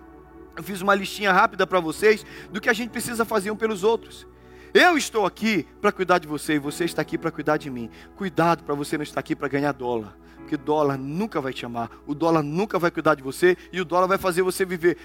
[0.56, 3.84] Eu fiz uma listinha rápida para vocês do que a gente precisa fazer um pelos
[3.84, 4.28] outros.
[4.74, 7.90] Eu estou aqui para cuidar de você e você está aqui para cuidar de mim.
[8.16, 10.18] Cuidado para você não estar aqui para ganhar dólar.
[10.38, 13.86] Porque dólar nunca vai te amar, o dólar nunca vai cuidar de você e o
[13.86, 14.98] dólar vai fazer você viver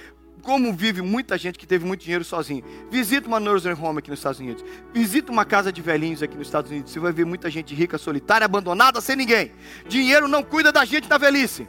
[0.42, 2.64] como vive muita gente que teve muito dinheiro sozinho.
[2.90, 4.64] Visita uma nursing home aqui nos Estados Unidos.
[4.92, 6.92] Visita uma casa de velhinhos aqui nos Estados Unidos.
[6.92, 9.52] Você vai ver muita gente rica, solitária, abandonada, sem ninguém.
[9.88, 11.68] Dinheiro não cuida da gente na velhice.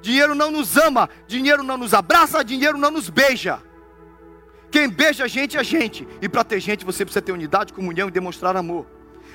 [0.00, 3.60] Dinheiro não nos ama, dinheiro não nos abraça, dinheiro não nos beija.
[4.70, 6.06] Quem beija a gente é a gente.
[6.20, 8.86] E para ter gente você precisa ter unidade, comunhão e demonstrar amor.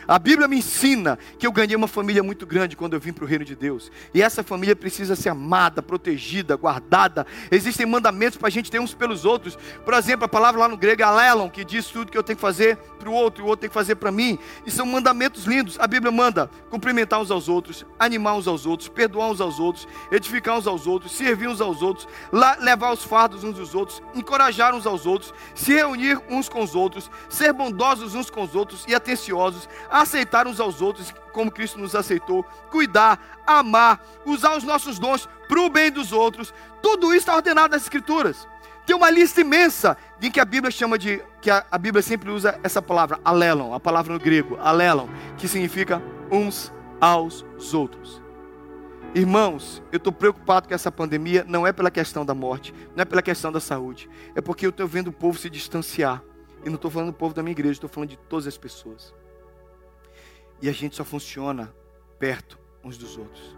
[0.07, 3.23] A Bíblia me ensina que eu ganhei uma família muito grande quando eu vim para
[3.23, 3.91] o reino de Deus.
[4.13, 7.25] E essa família precisa ser amada, protegida, guardada.
[7.51, 9.57] Existem mandamentos para a gente ter uns pelos outros.
[9.85, 12.37] Por exemplo, a palavra lá no grego é alelon, que diz tudo que eu tenho
[12.37, 14.39] que fazer para o outro e o outro tem que fazer para mim.
[14.65, 15.77] E são mandamentos lindos.
[15.79, 19.87] A Bíblia manda cumprimentar uns aos outros, animar uns aos outros, perdoar uns aos outros,
[20.11, 22.07] edificar uns aos outros, servir uns aos outros,
[22.59, 26.73] levar os fardos uns dos outros, encorajar uns aos outros, se reunir uns com os
[26.75, 31.79] outros, ser bondosos uns com os outros e atenciosos aceitar uns aos outros como Cristo
[31.79, 36.53] nos aceitou, cuidar, amar, usar os nossos dons para o bem dos outros.
[36.81, 38.47] Tudo isso está ordenado nas Escrituras.
[38.85, 42.29] Tem uma lista imensa em que a Bíblia chama de, que a, a Bíblia sempre
[42.29, 48.21] usa essa palavra, alelon, a palavra no grego, alelon, que significa uns aos outros.
[49.15, 53.05] Irmãos, eu estou preocupado com essa pandemia, não é pela questão da morte, não é
[53.05, 56.23] pela questão da saúde, é porque eu estou vendo o povo se distanciar.
[56.65, 59.13] E não estou falando do povo da minha igreja, estou falando de todas as pessoas.
[60.61, 61.73] E a gente só funciona
[62.17, 63.57] perto uns dos outros.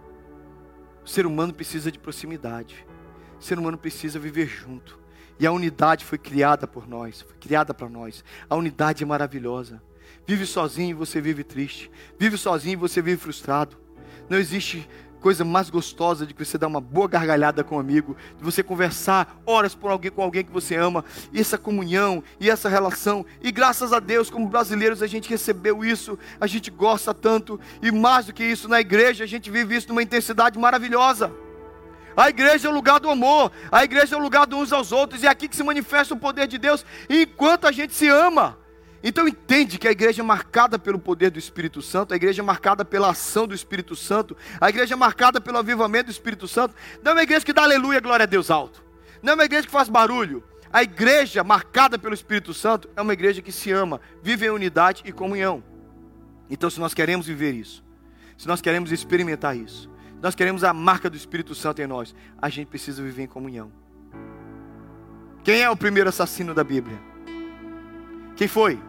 [1.05, 2.85] O ser humano precisa de proximidade.
[3.39, 5.04] O ser humano precisa viver junto.
[5.39, 8.23] E a unidade foi criada por nós, foi criada para nós.
[8.49, 9.81] A unidade é maravilhosa.
[10.25, 11.91] Vive sozinho e você vive triste.
[12.17, 13.77] Vive sozinho e você vive frustrado.
[14.29, 14.87] Não existe
[15.25, 18.61] coisa mais gostosa de que você dar uma boa gargalhada com um amigo, de você
[18.61, 23.25] conversar horas por alguém com alguém que você ama, e essa comunhão e essa relação.
[23.41, 27.91] E graças a Deus, como brasileiros, a gente recebeu isso, a gente gosta tanto, e
[27.91, 31.31] mais do que isso, na igreja a gente vive isso numa intensidade maravilhosa.
[32.15, 34.91] A igreja é o lugar do amor, a igreja é o lugar de uns aos
[34.91, 38.07] outros, e é aqui que se manifesta o poder de Deus, enquanto a gente se
[38.07, 38.57] ama.
[39.03, 42.43] Então entende que a igreja é marcada pelo poder do Espírito Santo, a igreja é
[42.43, 46.73] marcada pela ação do Espírito Santo, a igreja é marcada pelo avivamento do Espírito Santo.
[47.03, 48.83] Não é uma igreja que dá aleluia, glória a Deus alto.
[49.21, 50.43] Não é uma igreja que faz barulho.
[50.73, 55.03] A igreja marcada pelo Espírito Santo é uma igreja que se ama, vive em unidade
[55.05, 55.63] e comunhão.
[56.49, 57.83] Então, se nós queremos viver isso,
[58.37, 59.89] se nós queremos experimentar isso,
[60.25, 63.71] nós queremos a marca do Espírito Santo em nós, a gente precisa viver em comunhão.
[65.43, 66.97] Quem é o primeiro assassino da Bíblia?
[68.35, 68.81] Quem foi?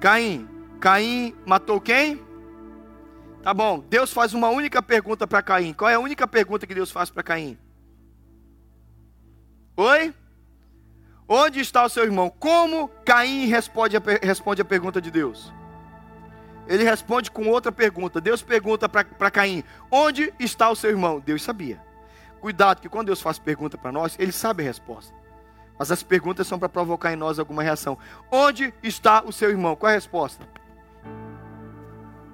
[0.00, 0.46] Caim.
[0.78, 2.22] Caim matou quem?
[3.42, 3.82] Tá bom.
[3.88, 5.72] Deus faz uma única pergunta para Caim.
[5.72, 7.56] Qual é a única pergunta que Deus faz para Caim?
[9.78, 10.12] Oi?
[11.26, 12.28] Onde está o seu irmão?
[12.28, 15.50] Como Caim responde a, responde a pergunta de Deus?
[16.66, 18.20] Ele responde com outra pergunta.
[18.20, 21.20] Deus pergunta para Caim: Onde está o seu irmão?
[21.20, 21.80] Deus sabia.
[22.40, 25.14] Cuidado, que quando Deus faz pergunta para nós, Ele sabe a resposta.
[25.78, 27.98] Mas as perguntas são para provocar em nós alguma reação.
[28.30, 29.74] Onde está o seu irmão?
[29.74, 30.46] Qual é a resposta?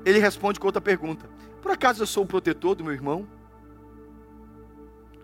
[0.05, 1.29] Ele responde com outra pergunta:
[1.63, 3.27] Por acaso eu sou o protetor do meu irmão?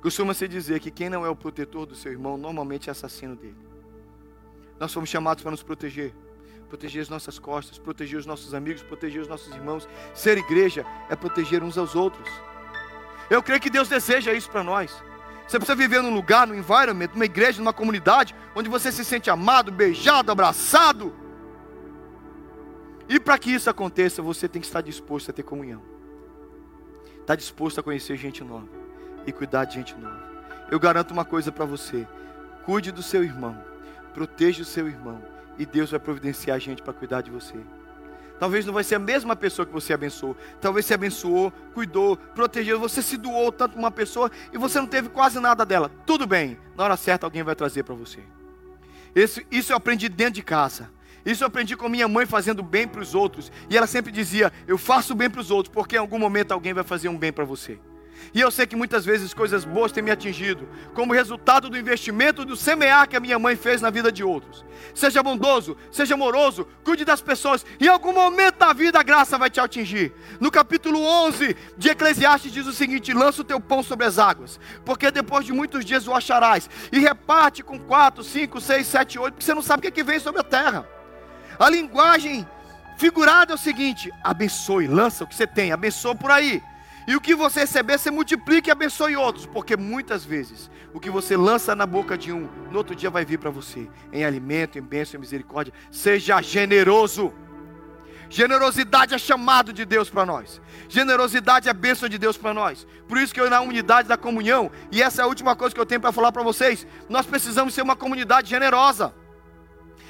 [0.00, 3.56] Costuma-se dizer que quem não é o protetor do seu irmão normalmente é assassino dele.
[4.78, 6.14] Nós fomos chamados para nos proteger,
[6.74, 9.88] proteger as nossas costas, proteger os nossos amigos, proteger os nossos irmãos.
[10.12, 12.28] Ser igreja é proteger uns aos outros.
[13.30, 14.90] Eu creio que Deus deseja isso para nós.
[15.46, 19.30] Você precisa viver num lugar, num environment, numa igreja, numa comunidade, onde você se sente
[19.30, 21.14] amado, beijado, abraçado.
[23.08, 25.80] E para que isso aconteça, você tem que estar disposto a ter comunhão.
[27.20, 28.68] Estar disposto a conhecer gente nova
[29.26, 30.28] e cuidar de gente nova.
[30.72, 32.04] Eu garanto uma coisa para você:
[32.64, 33.56] cuide do seu irmão,
[34.12, 35.22] proteja o seu irmão,
[35.58, 37.54] e Deus vai providenciar gente para cuidar de você.
[38.38, 40.36] Talvez não vai ser a mesma pessoa que você abençoou.
[40.60, 42.80] Talvez você abençoou, cuidou, protegeu.
[42.80, 45.90] Você se doou tanto uma pessoa e você não teve quase nada dela.
[46.04, 46.58] Tudo bem.
[46.76, 48.20] Na hora certa alguém vai trazer para você.
[49.14, 50.90] Esse, isso eu aprendi dentro de casa.
[51.24, 53.50] Isso eu aprendi com minha mãe fazendo bem para os outros.
[53.70, 56.74] E ela sempre dizia: Eu faço bem para os outros, porque em algum momento alguém
[56.74, 57.78] vai fazer um bem para você.
[58.32, 62.44] E eu sei que muitas vezes coisas boas têm me atingido, como resultado do investimento
[62.44, 64.64] do semear que a minha mãe fez na vida de outros.
[64.94, 67.64] Seja bondoso, seja amoroso, cuide das pessoas.
[67.80, 70.12] Em algum momento da vida a graça vai te atingir.
[70.40, 74.58] No capítulo 11 de Eclesiastes diz o seguinte: lança o teu pão sobre as águas,
[74.84, 76.68] porque depois de muitos dias o acharás.
[76.92, 79.90] E reparte com 4, 5, 6, 7, 8, porque você não sabe o que, é
[79.90, 80.88] que vem sobre a terra.
[81.58, 82.46] A linguagem
[82.96, 86.62] figurada é o seguinte: abençoe, lança o que você tem, abençoe por aí.
[87.06, 91.10] E o que você receber, você multiplique e abençoe outros, porque muitas vezes o que
[91.10, 94.78] você lança na boca de um, no outro dia vai vir para você, em alimento,
[94.78, 95.74] em bênção, em misericórdia.
[95.90, 97.32] Seja generoso.
[98.30, 100.60] Generosidade é chamado de Deus para nós.
[100.88, 102.86] Generosidade é bênção de Deus para nós.
[103.06, 105.80] Por isso que eu na unidade da comunhão, e essa é a última coisa que
[105.80, 109.14] eu tenho para falar para vocês, nós precisamos ser uma comunidade generosa.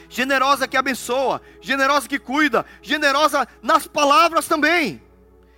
[0.09, 5.04] Generosa que abençoa, generosa que cuida, generosa nas palavras também.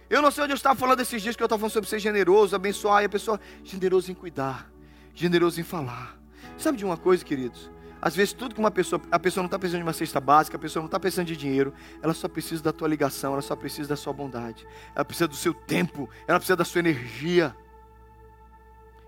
[0.09, 1.99] Eu não sei onde eu estava falando esses dias que eu estava falando sobre ser
[1.99, 4.71] generoso, abençoar, e a pessoa, generoso em cuidar,
[5.15, 6.17] generoso em falar.
[6.57, 7.71] Sabe de uma coisa, queridos?
[8.01, 10.57] Às vezes tudo que uma pessoa, a pessoa não está precisando de uma cesta básica,
[10.57, 13.57] a pessoa não está precisando de dinheiro, ela só precisa da tua ligação, ela só
[13.57, 17.57] precisa da sua bondade, ela precisa do seu tempo, ela precisa da sua energia.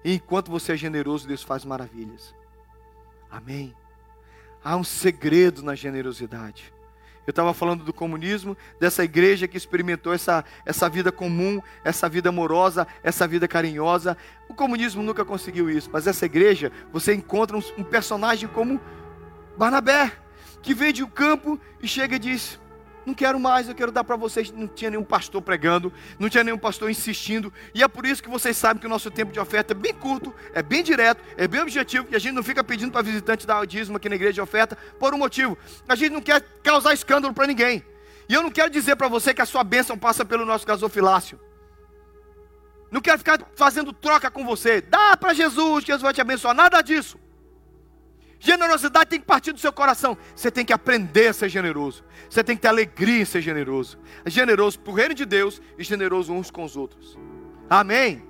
[0.05, 2.35] E enquanto você é generoso, Deus faz maravilhas.
[3.31, 3.75] Amém.
[4.65, 6.73] Há um segredo na generosidade.
[7.29, 12.31] Eu estava falando do comunismo, dessa igreja que experimentou essa, essa vida comum, essa vida
[12.31, 14.17] amorosa, essa vida carinhosa.
[14.49, 18.81] O comunismo nunca conseguiu isso, mas essa igreja, você encontra um, um personagem como
[19.59, 20.11] Barnabé,
[20.63, 22.59] que vem de um campo e chega e diz:
[23.09, 24.53] não quero mais, eu quero dar para vocês.
[24.53, 27.53] Não tinha nenhum pastor pregando, não tinha nenhum pastor insistindo.
[27.75, 29.95] E é por isso que vocês sabem que o nosso tempo de oferta é bem
[29.95, 32.07] curto, é bem direto, é bem objetivo.
[32.11, 34.77] E a gente não fica pedindo para visitante dar dízimo aqui na igreja de oferta
[34.99, 35.57] por um motivo.
[35.89, 37.83] A gente não quer causar escândalo para ninguém.
[38.29, 41.41] E eu não quero dizer para você que a sua bênção passa pelo nosso gasofilácio.
[42.91, 44.83] Não quero ficar fazendo troca com você.
[44.83, 46.55] Dá para Jesus, Jesus vai te abençoar.
[46.55, 47.19] Nada disso.
[48.41, 50.17] Generosidade tem que partir do seu coração.
[50.35, 52.05] Você tem que aprender a ser generoso.
[52.31, 53.99] Você tem que ter alegria em ser generoso.
[54.25, 57.19] É generoso para o reino de Deus e generoso uns com os outros.
[57.69, 58.23] Amém?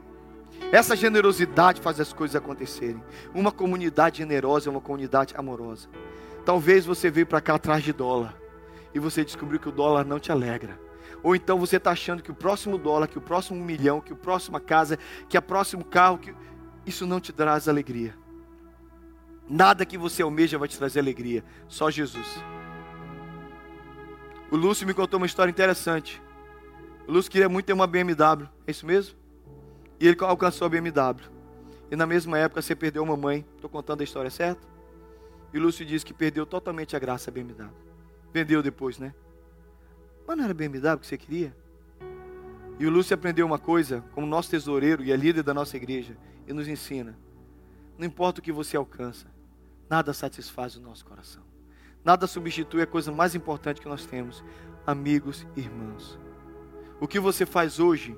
[0.73, 3.03] Essa generosidade faz as coisas acontecerem.
[3.35, 5.89] Uma comunidade generosa é uma comunidade amorosa.
[6.45, 8.35] Talvez você veio para cá atrás de dólar
[8.95, 10.81] e você descobriu que o dólar não te alegra.
[11.23, 14.17] Ou então você está achando que o próximo dólar, que o próximo milhão, que a
[14.17, 14.99] próxima casa,
[15.29, 16.35] que o próximo carro, que
[16.87, 18.15] isso não te traz alegria.
[19.49, 22.43] Nada que você almeja vai te trazer alegria, só Jesus.
[24.51, 26.21] O Lúcio me contou uma história interessante.
[27.07, 29.17] O Lúcio queria muito ter uma BMW, é isso mesmo?
[29.99, 31.25] E ele alcançou a BMW.
[31.91, 33.45] E na mesma época você perdeu uma mãe.
[33.55, 34.67] Estou contando a história certa?
[35.53, 37.71] E o Lúcio disse que perdeu totalmente a graça a BMW.
[38.33, 39.15] Vendeu depois, né?
[40.27, 41.57] Mas não era BMW que você queria?
[42.79, 46.17] E o Lúcio aprendeu uma coisa, como nosso tesoureiro e é líder da nossa igreja,
[46.47, 47.19] e nos ensina:
[47.97, 49.27] não importa o que você alcança,
[49.89, 51.43] nada satisfaz o nosso coração.
[52.05, 54.45] Nada substitui a coisa mais importante que nós temos:
[54.87, 56.19] amigos e irmãos.
[57.01, 58.17] O que você faz hoje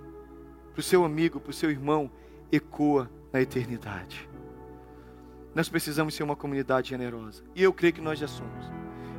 [0.73, 2.11] para o seu amigo, para o seu irmão,
[2.51, 4.29] ecoa na eternidade.
[5.55, 7.43] Nós precisamos ser uma comunidade generosa.
[7.55, 8.67] E eu creio que nós já somos.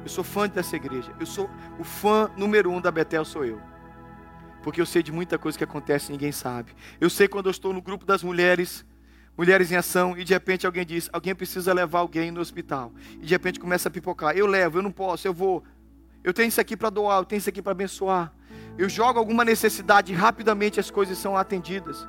[0.04, 1.14] Eu sou fã dessa igreja.
[1.20, 3.62] Eu sou o fã número um da Betel, sou eu.
[4.64, 6.74] Porque eu sei de muita coisa que acontece e ninguém sabe.
[7.00, 8.86] Eu sei quando eu estou no grupo das mulheres,
[9.38, 12.92] mulheres em ação, e de repente alguém diz: alguém precisa levar alguém no hospital.
[13.22, 14.36] E de repente começa a pipocar.
[14.36, 15.64] Eu levo, eu não posso, eu vou.
[16.24, 18.32] Eu tenho isso aqui para doar, eu tenho isso aqui para abençoar.
[18.78, 22.08] Eu jogo alguma necessidade e rapidamente as coisas são atendidas.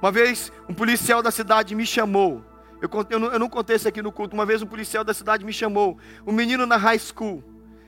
[0.00, 2.44] Uma vez um policial da cidade me chamou
[2.82, 4.34] eu, eu, não, eu não contei isso aqui no culto.
[4.34, 5.96] Uma vez um policial da cidade me chamou.
[6.26, 7.44] Um menino na high school.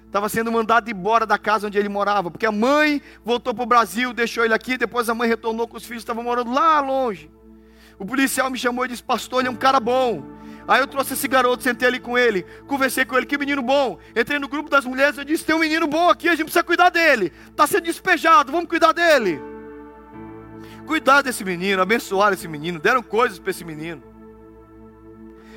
[0.07, 2.31] Estava sendo mandado embora da casa onde ele morava.
[2.31, 4.79] Porque a mãe voltou para o Brasil, deixou ele aqui.
[4.79, 7.29] Depois a mãe retornou com os filhos, estavam morando lá longe.
[7.99, 10.23] O policial me chamou e disse: Pastor, ele é um cara bom.
[10.67, 13.99] Aí eu trouxe esse garoto, sentei ali com ele, conversei com ele, que menino bom.
[14.17, 16.65] Entrei no grupo das mulheres, eu disse: tem um menino bom aqui, a gente precisa
[16.65, 17.33] cuidar dele.
[17.51, 19.41] Está sendo despejado, vamos cuidar dele.
[20.87, 24.03] Cuidar desse menino, abençoar esse menino, deram coisas para esse menino.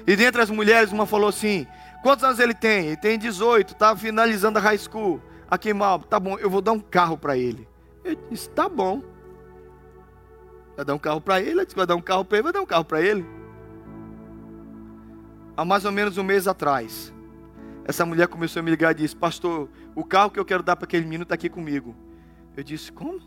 [0.06, 1.66] E dentre as mulheres, uma falou assim:
[2.04, 2.88] Quantos anos ele tem?
[2.88, 5.22] Ele tem 18, está finalizando a high school.
[5.50, 7.68] Aqui, mal, tá bom, eu vou dar um carro para ele.
[8.04, 9.02] Eu disse: Tá bom.
[10.78, 11.66] Vai dar um carro para ele?
[11.76, 12.44] Vai dar um carro para ele?
[12.44, 13.26] Vai dar um carro para ele.
[15.58, 17.12] Há mais ou menos um mês atrás,
[17.84, 20.76] essa mulher começou a me ligar e disse: Pastor, o carro que eu quero dar
[20.76, 21.96] para aquele menino está aqui comigo.
[22.56, 23.20] Eu disse: Como?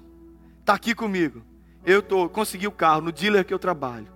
[0.60, 1.42] Está aqui comigo.
[1.84, 4.06] Eu tô, consegui o carro no dealer que eu trabalho.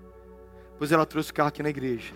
[0.79, 2.15] Pois ela trouxe o carro aqui na igreja.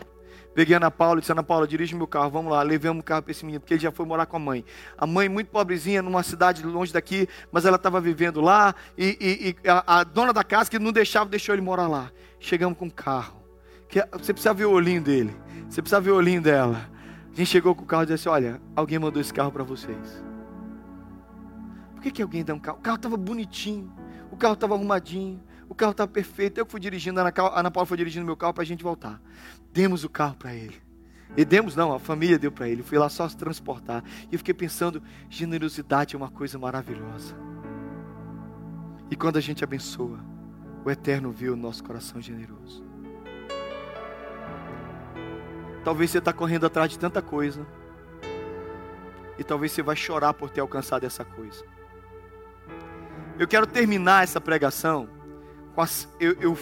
[0.54, 2.62] Peguei Ana Paula e disse: Ana Paula, dirige meu carro, vamos lá.
[2.62, 4.64] Levamos o carro para esse menino, porque ele já foi morar com a mãe.
[4.96, 8.74] A mãe, muito pobrezinha, numa cidade longe daqui, mas ela estava vivendo lá.
[8.96, 12.10] E, e, e a, a, dona da casa, que não deixava, deixou ele morar lá.
[12.40, 13.42] Chegamos com o carro.
[13.88, 15.34] Que, você precisa ver o olhinho dele.
[15.68, 16.90] Você precisa ver o olhinho dela.
[17.32, 20.24] A gente chegou com o carro e disse: Olha, alguém mandou esse carro para vocês.
[21.94, 22.78] Por que, que alguém dá um carro?
[22.78, 23.92] O carro estava bonitinho,
[24.30, 25.40] o carro estava arrumadinho.
[25.68, 26.58] O carro estava perfeito.
[26.58, 29.20] Eu fui dirigindo, a Ana Paula foi dirigindo meu carro para a gente voltar.
[29.72, 30.80] Demos o carro para ele.
[31.36, 32.82] E demos, não, a família deu para ele.
[32.82, 34.02] Fui lá só se transportar.
[34.30, 37.34] E eu fiquei pensando: generosidade é uma coisa maravilhosa.
[39.10, 40.18] E quando a gente abençoa,
[40.84, 42.84] o Eterno viu o nosso coração generoso.
[45.84, 47.66] Talvez você está correndo atrás de tanta coisa.
[49.38, 51.64] E talvez você vai chorar por ter alcançado essa coisa.
[53.38, 55.08] Eu quero terminar essa pregação
[56.18, 56.58] eu, eu,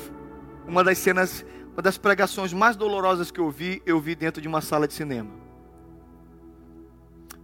[0.67, 1.45] uma das cenas,
[1.77, 4.95] uma das pregações mais dolorosas que eu vi, eu vi dentro de uma sala de
[4.95, 5.31] cinema.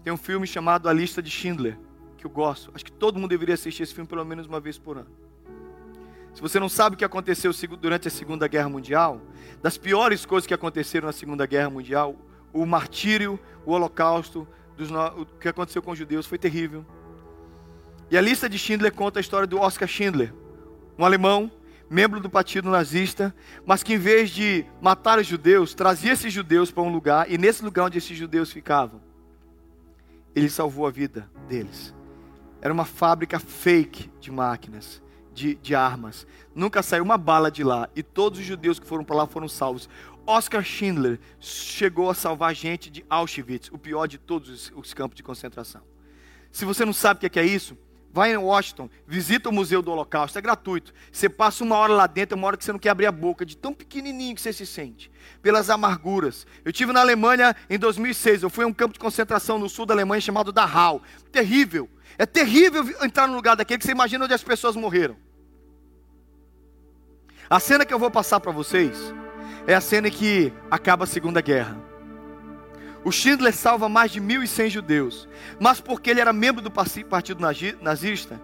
[0.03, 1.78] Tem um filme chamado A Lista de Schindler,
[2.16, 2.72] que eu gosto.
[2.74, 5.11] Acho que todo mundo deveria assistir esse filme pelo menos uma vez por ano.
[6.33, 9.20] Se você não sabe o que aconteceu durante a Segunda Guerra Mundial,
[9.61, 12.16] das piores coisas que aconteceram na Segunda Guerra Mundial,
[12.55, 16.87] o martírio, o holocausto, dos, o que aconteceu com os judeus foi terrível.
[18.11, 20.33] E a lista de Schindler conta a história do Oscar Schindler,
[20.99, 21.53] um alemão
[21.93, 23.34] membro do partido nazista,
[23.66, 27.36] mas que em vez de matar os judeus, trazia esses judeus para um lugar, e
[27.36, 28.99] nesse lugar onde esses judeus ficavam,
[30.34, 31.95] ele salvou a vida deles.
[32.62, 35.03] Era uma fábrica fake de máquinas,
[35.34, 36.26] de, de armas.
[36.55, 39.47] Nunca saiu uma bala de lá, e todos os judeus que foram para lá foram
[39.47, 39.86] salvos.
[40.26, 45.16] Oscar Schindler chegou a salvar gente de Auschwitz, o pior de todos os, os campos
[45.16, 45.82] de concentração.
[46.51, 47.76] Se você não sabe o que é, é isso,
[48.12, 50.92] Vai em Washington, visita o Museu do Holocausto, é gratuito.
[51.10, 53.46] Você passa uma hora lá dentro, uma hora que você não quer abrir a boca,
[53.46, 55.10] de tão pequenininho que você se sente,
[55.40, 56.46] pelas amarguras.
[56.62, 59.86] Eu tive na Alemanha em 2006, eu fui a um campo de concentração no sul
[59.86, 61.00] da Alemanha chamado Dachau.
[61.30, 61.88] Terrível,
[62.18, 65.16] é terrível entrar no lugar daquele que você imagina onde as pessoas morreram.
[67.48, 68.96] A cena que eu vou passar para vocês
[69.66, 71.91] é a cena que acaba a Segunda Guerra.
[73.05, 75.28] O Schindler salva mais de 1.100 judeus,
[75.59, 77.40] mas porque ele era membro do partido
[77.80, 78.40] nazista,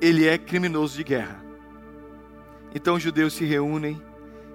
[0.00, 1.42] ele é criminoso de guerra.
[2.74, 4.02] Então os judeus se reúnem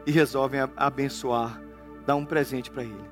[0.06, 1.62] e resolvem abençoar,
[2.06, 3.10] dar um presente para ele.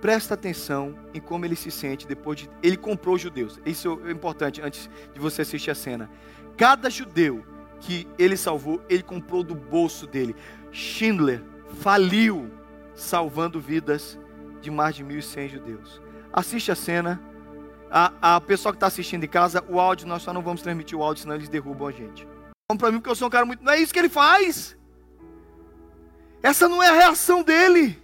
[0.00, 2.50] Presta atenção em como ele se sente depois de.
[2.62, 3.60] Ele comprou os judeus.
[3.64, 6.10] Isso é importante antes de você assistir a cena.
[6.56, 7.44] Cada judeu
[7.80, 10.34] que ele salvou, ele comprou do bolso dele.
[10.72, 11.42] Schindler
[11.80, 12.50] faliu
[12.94, 14.18] salvando vidas
[14.60, 16.00] de mais de 1.100 judeus.
[16.32, 17.20] Assiste a cena.
[17.90, 20.98] A, a pessoa que está assistindo em casa, o áudio, nós só não vamos transmitir
[20.98, 22.26] o áudio, senão eles derrubam a gente.
[22.68, 23.62] Vamos para mim porque eu sou um cara muito.
[23.62, 24.76] Não é isso que ele faz.
[26.42, 28.02] Essa não é a reação dele.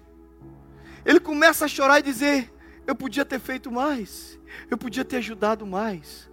[1.05, 2.53] Ele começa a chorar e dizer:
[2.87, 4.39] Eu podia ter feito mais.
[4.71, 6.31] Eu podia ter ajudado mais.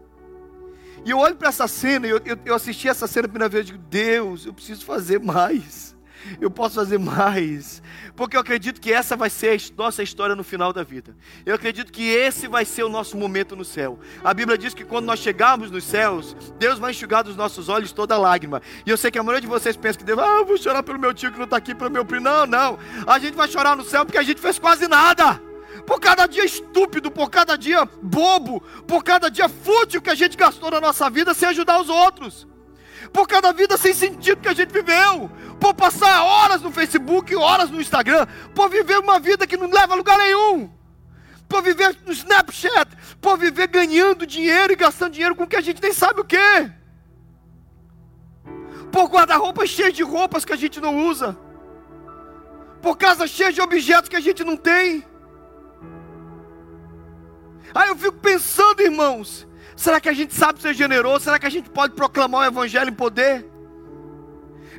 [1.04, 3.68] E eu olho para essa cena, eu, eu, eu assisti essa cena a primeira vez
[3.68, 5.98] e digo: Deus, eu preciso fazer mais
[6.40, 7.82] eu posso fazer mais,
[8.16, 11.16] porque eu acredito que essa vai ser a nossa história no final da vida.
[11.46, 14.00] Eu acredito que esse vai ser o nosso momento no céu.
[14.24, 17.92] A Bíblia diz que quando nós chegarmos nos céus, Deus vai enxugar dos nossos olhos
[17.92, 18.62] toda lágrima.
[18.86, 20.84] E eu sei que a maioria de vocês pensa que Deus, ah, eu vou chorar
[20.84, 22.26] pelo meu tio que não está aqui, pelo meu primo.
[22.26, 22.80] Não, não.
[23.08, 25.42] A gente vai chorar no céu porque a gente fez quase nada.
[25.86, 30.38] Por cada dia estúpido, por cada dia bobo, por cada dia fútil que a gente
[30.38, 32.48] gastou na nossa vida sem ajudar os outros
[33.12, 37.70] por cada vida sem sentido que a gente viveu, por passar horas no Facebook, horas
[37.70, 40.70] no Instagram, por viver uma vida que não leva a lugar nenhum,
[41.48, 42.90] por viver no Snapchat,
[43.20, 46.72] por viver ganhando dinheiro e gastando dinheiro com que a gente nem sabe o que,
[48.92, 51.38] por guarda-roupa cheio de roupas que a gente não usa,
[52.82, 55.06] por casa cheia de objetos que a gente não tem.
[57.76, 59.48] Aí eu fico pensando, irmãos,
[59.80, 61.24] Será que a gente sabe ser generoso?
[61.24, 63.50] Será que a gente pode proclamar o evangelho em poder?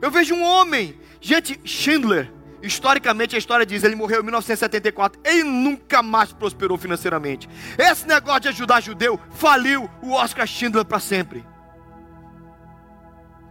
[0.00, 2.32] Eu vejo um homem, gente, Schindler,
[2.62, 7.48] historicamente a história diz, ele morreu em 1974, ele nunca mais prosperou financeiramente.
[7.78, 11.44] Esse negócio de ajudar judeu faliu o Oscar Schindler para sempre.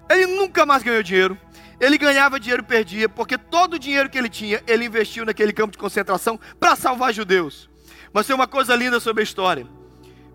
[0.10, 1.38] Ele nunca mais ganhou dinheiro.
[1.80, 5.72] Ele ganhava dinheiro, perdia, porque todo o dinheiro que ele tinha, ele investiu naquele campo
[5.72, 7.70] de concentração para salvar judeus.
[8.12, 9.66] Mas tem uma coisa linda sobre a história.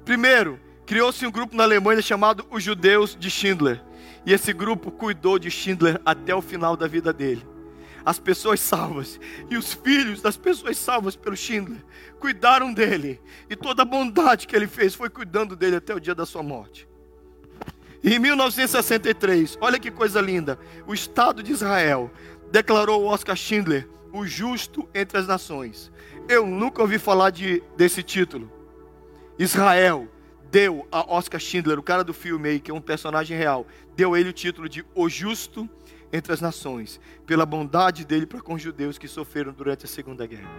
[0.05, 3.83] Primeiro, criou-se um grupo na Alemanha chamado os Judeus de Schindler.
[4.27, 7.47] E esse grupo cuidou de Schindler até o final da vida dele.
[8.05, 9.19] As pessoas salvas
[9.51, 11.83] e os filhos das pessoas salvas pelo Schindler
[12.19, 13.21] cuidaram dele.
[13.49, 16.43] E toda a bondade que ele fez foi cuidando dele até o dia da sua
[16.43, 16.87] morte.
[18.03, 22.11] E em 1963, olha que coisa linda, o Estado de Israel
[22.53, 25.91] declarou Oscar Schindler o justo entre as nações.
[26.29, 28.51] Eu nunca ouvi falar de, desse título.
[29.39, 30.07] Israel
[30.51, 33.67] deu a Oscar Schindler, o cara do filme aí, que é um personagem real,
[33.97, 35.69] deu a ele o título de O Justo
[36.13, 40.27] entre as Nações, pela bondade dele para com os judeus que sofreram durante a Segunda
[40.27, 40.51] Guerra.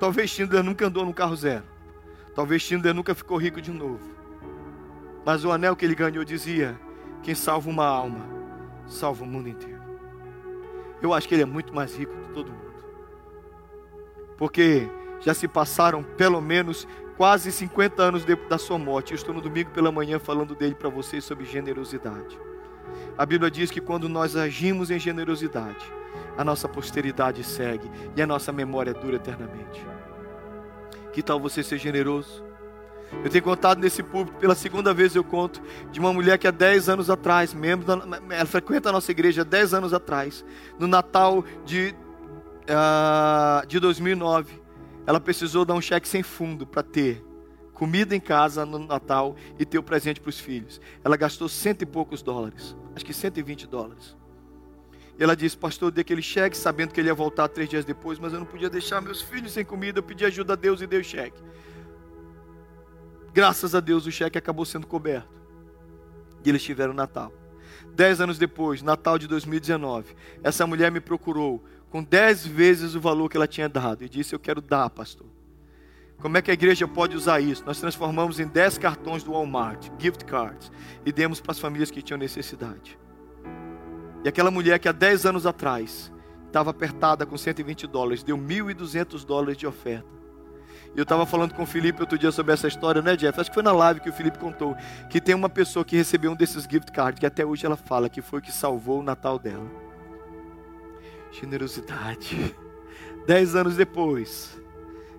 [0.00, 1.64] Talvez Schindler nunca andou no carro zero.
[2.34, 4.00] Talvez Schindler nunca ficou rico de novo.
[5.24, 6.76] Mas o anel que ele ganhou dizia:
[7.22, 8.26] quem salva uma alma,
[8.86, 9.80] salva o mundo inteiro.
[11.00, 12.72] Eu acho que ele é muito mais rico que todo mundo.
[14.36, 14.88] Porque
[15.22, 19.12] já se passaram pelo menos quase 50 anos da sua morte.
[19.12, 22.38] Eu estou no domingo pela manhã falando dele para vocês sobre generosidade.
[23.16, 25.84] A Bíblia diz que quando nós agimos em generosidade,
[26.36, 29.86] a nossa posteridade segue e a nossa memória dura eternamente.
[31.12, 32.44] Que tal você ser generoso?
[33.22, 35.60] Eu tenho contado nesse público, pela segunda vez eu conto,
[35.90, 39.42] de uma mulher que há 10 anos atrás, membro da, ela frequenta a nossa igreja
[39.42, 40.42] há 10 anos atrás,
[40.78, 41.94] no Natal de,
[42.64, 44.61] uh, de 2009,
[45.06, 47.24] ela precisou dar um cheque sem fundo para ter
[47.72, 50.80] comida em casa no Natal e ter o presente para os filhos.
[51.02, 54.16] Ela gastou cento e poucos dólares, acho que 120 dólares.
[55.18, 57.84] E ela disse, pastor, eu dei aquele cheque sabendo que ele ia voltar três dias
[57.84, 60.80] depois, mas eu não podia deixar meus filhos sem comida, eu pedi ajuda a Deus
[60.80, 61.42] e dei o cheque.
[63.34, 65.42] Graças a Deus o cheque acabou sendo coberto.
[66.44, 67.32] E eles tiveram Natal.
[67.94, 71.62] Dez anos depois, Natal de 2019, essa mulher me procurou
[71.92, 75.26] com dez vezes o valor que ela tinha dado e disse: Eu quero dar, pastor.
[76.18, 77.62] Como é que a igreja pode usar isso?
[77.66, 80.72] Nós transformamos em dez cartões do Walmart, gift cards,
[81.04, 82.98] e demos para as famílias que tinham necessidade.
[84.24, 86.10] E aquela mulher que há dez anos atrás
[86.46, 90.08] estava apertada com 120 dólares, deu 1.200 dólares de oferta.
[90.94, 93.38] E eu estava falando com o Felipe outro dia sobre essa história, né, Jeff?
[93.38, 94.74] Acho que foi na live que o Felipe contou
[95.10, 98.08] que tem uma pessoa que recebeu um desses gift cards, que até hoje ela fala
[98.08, 99.91] que foi o que salvou o Natal dela
[101.32, 102.54] generosidade.
[103.26, 104.60] Dez anos depois,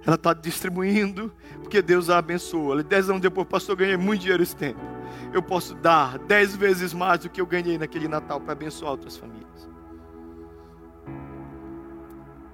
[0.06, 2.84] ela está distribuindo, porque Deus a abençoa.
[2.84, 4.80] Dez anos depois, pastor, eu ganhei muito dinheiro esse tempo.
[5.34, 9.18] Eu posso dar dez vezes mais do que eu ganhei naquele Natal para abençoar outras
[9.18, 9.70] famílias.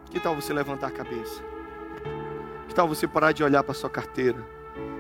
[0.09, 1.43] Que tal você levantar a cabeça?
[2.67, 4.39] Que tal você parar de olhar para sua carteira?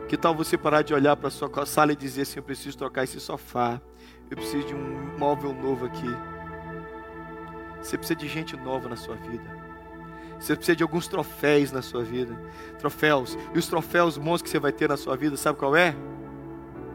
[0.07, 3.03] Que tal você parar de olhar para sua sala e dizer assim: eu preciso trocar
[3.03, 3.79] esse sofá,
[4.29, 6.38] eu preciso de um móvel novo aqui.
[7.81, 9.43] Você precisa de gente nova na sua vida.
[10.39, 12.39] Você precisa de alguns troféus na sua vida.
[12.77, 13.37] Troféus.
[13.53, 15.95] E os troféus bons que você vai ter na sua vida, sabe qual é?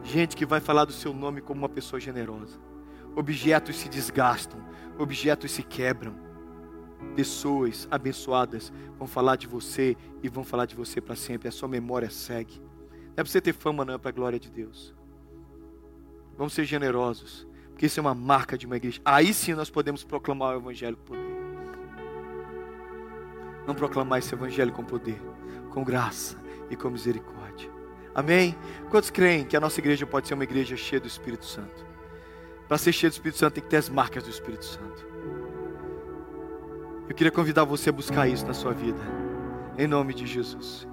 [0.03, 2.59] Gente que vai falar do seu nome como uma pessoa generosa.
[3.15, 4.59] Objetos se desgastam,
[4.97, 6.15] objetos se quebram.
[7.15, 11.47] Pessoas abençoadas vão falar de você e vão falar de você para sempre.
[11.47, 12.59] A sua memória segue.
[12.59, 14.93] Não é para você ter fama, não, é para a glória de Deus.
[16.37, 19.01] Vamos ser generosos, porque isso é uma marca de uma igreja.
[19.03, 21.35] Aí sim nós podemos proclamar o Evangelho com poder.
[23.65, 25.21] Vamos proclamar esse Evangelho com poder,
[25.71, 26.37] com graça
[26.69, 27.69] e com misericórdia.
[28.15, 28.55] Amém?
[28.89, 31.85] Quantos creem que a nossa igreja pode ser uma igreja cheia do Espírito Santo?
[32.65, 35.05] Para ser cheia do Espírito Santo tem que ter as marcas do Espírito Santo.
[37.09, 39.01] Eu queria convidar você a buscar isso na sua vida,
[39.77, 40.87] em nome de Jesus.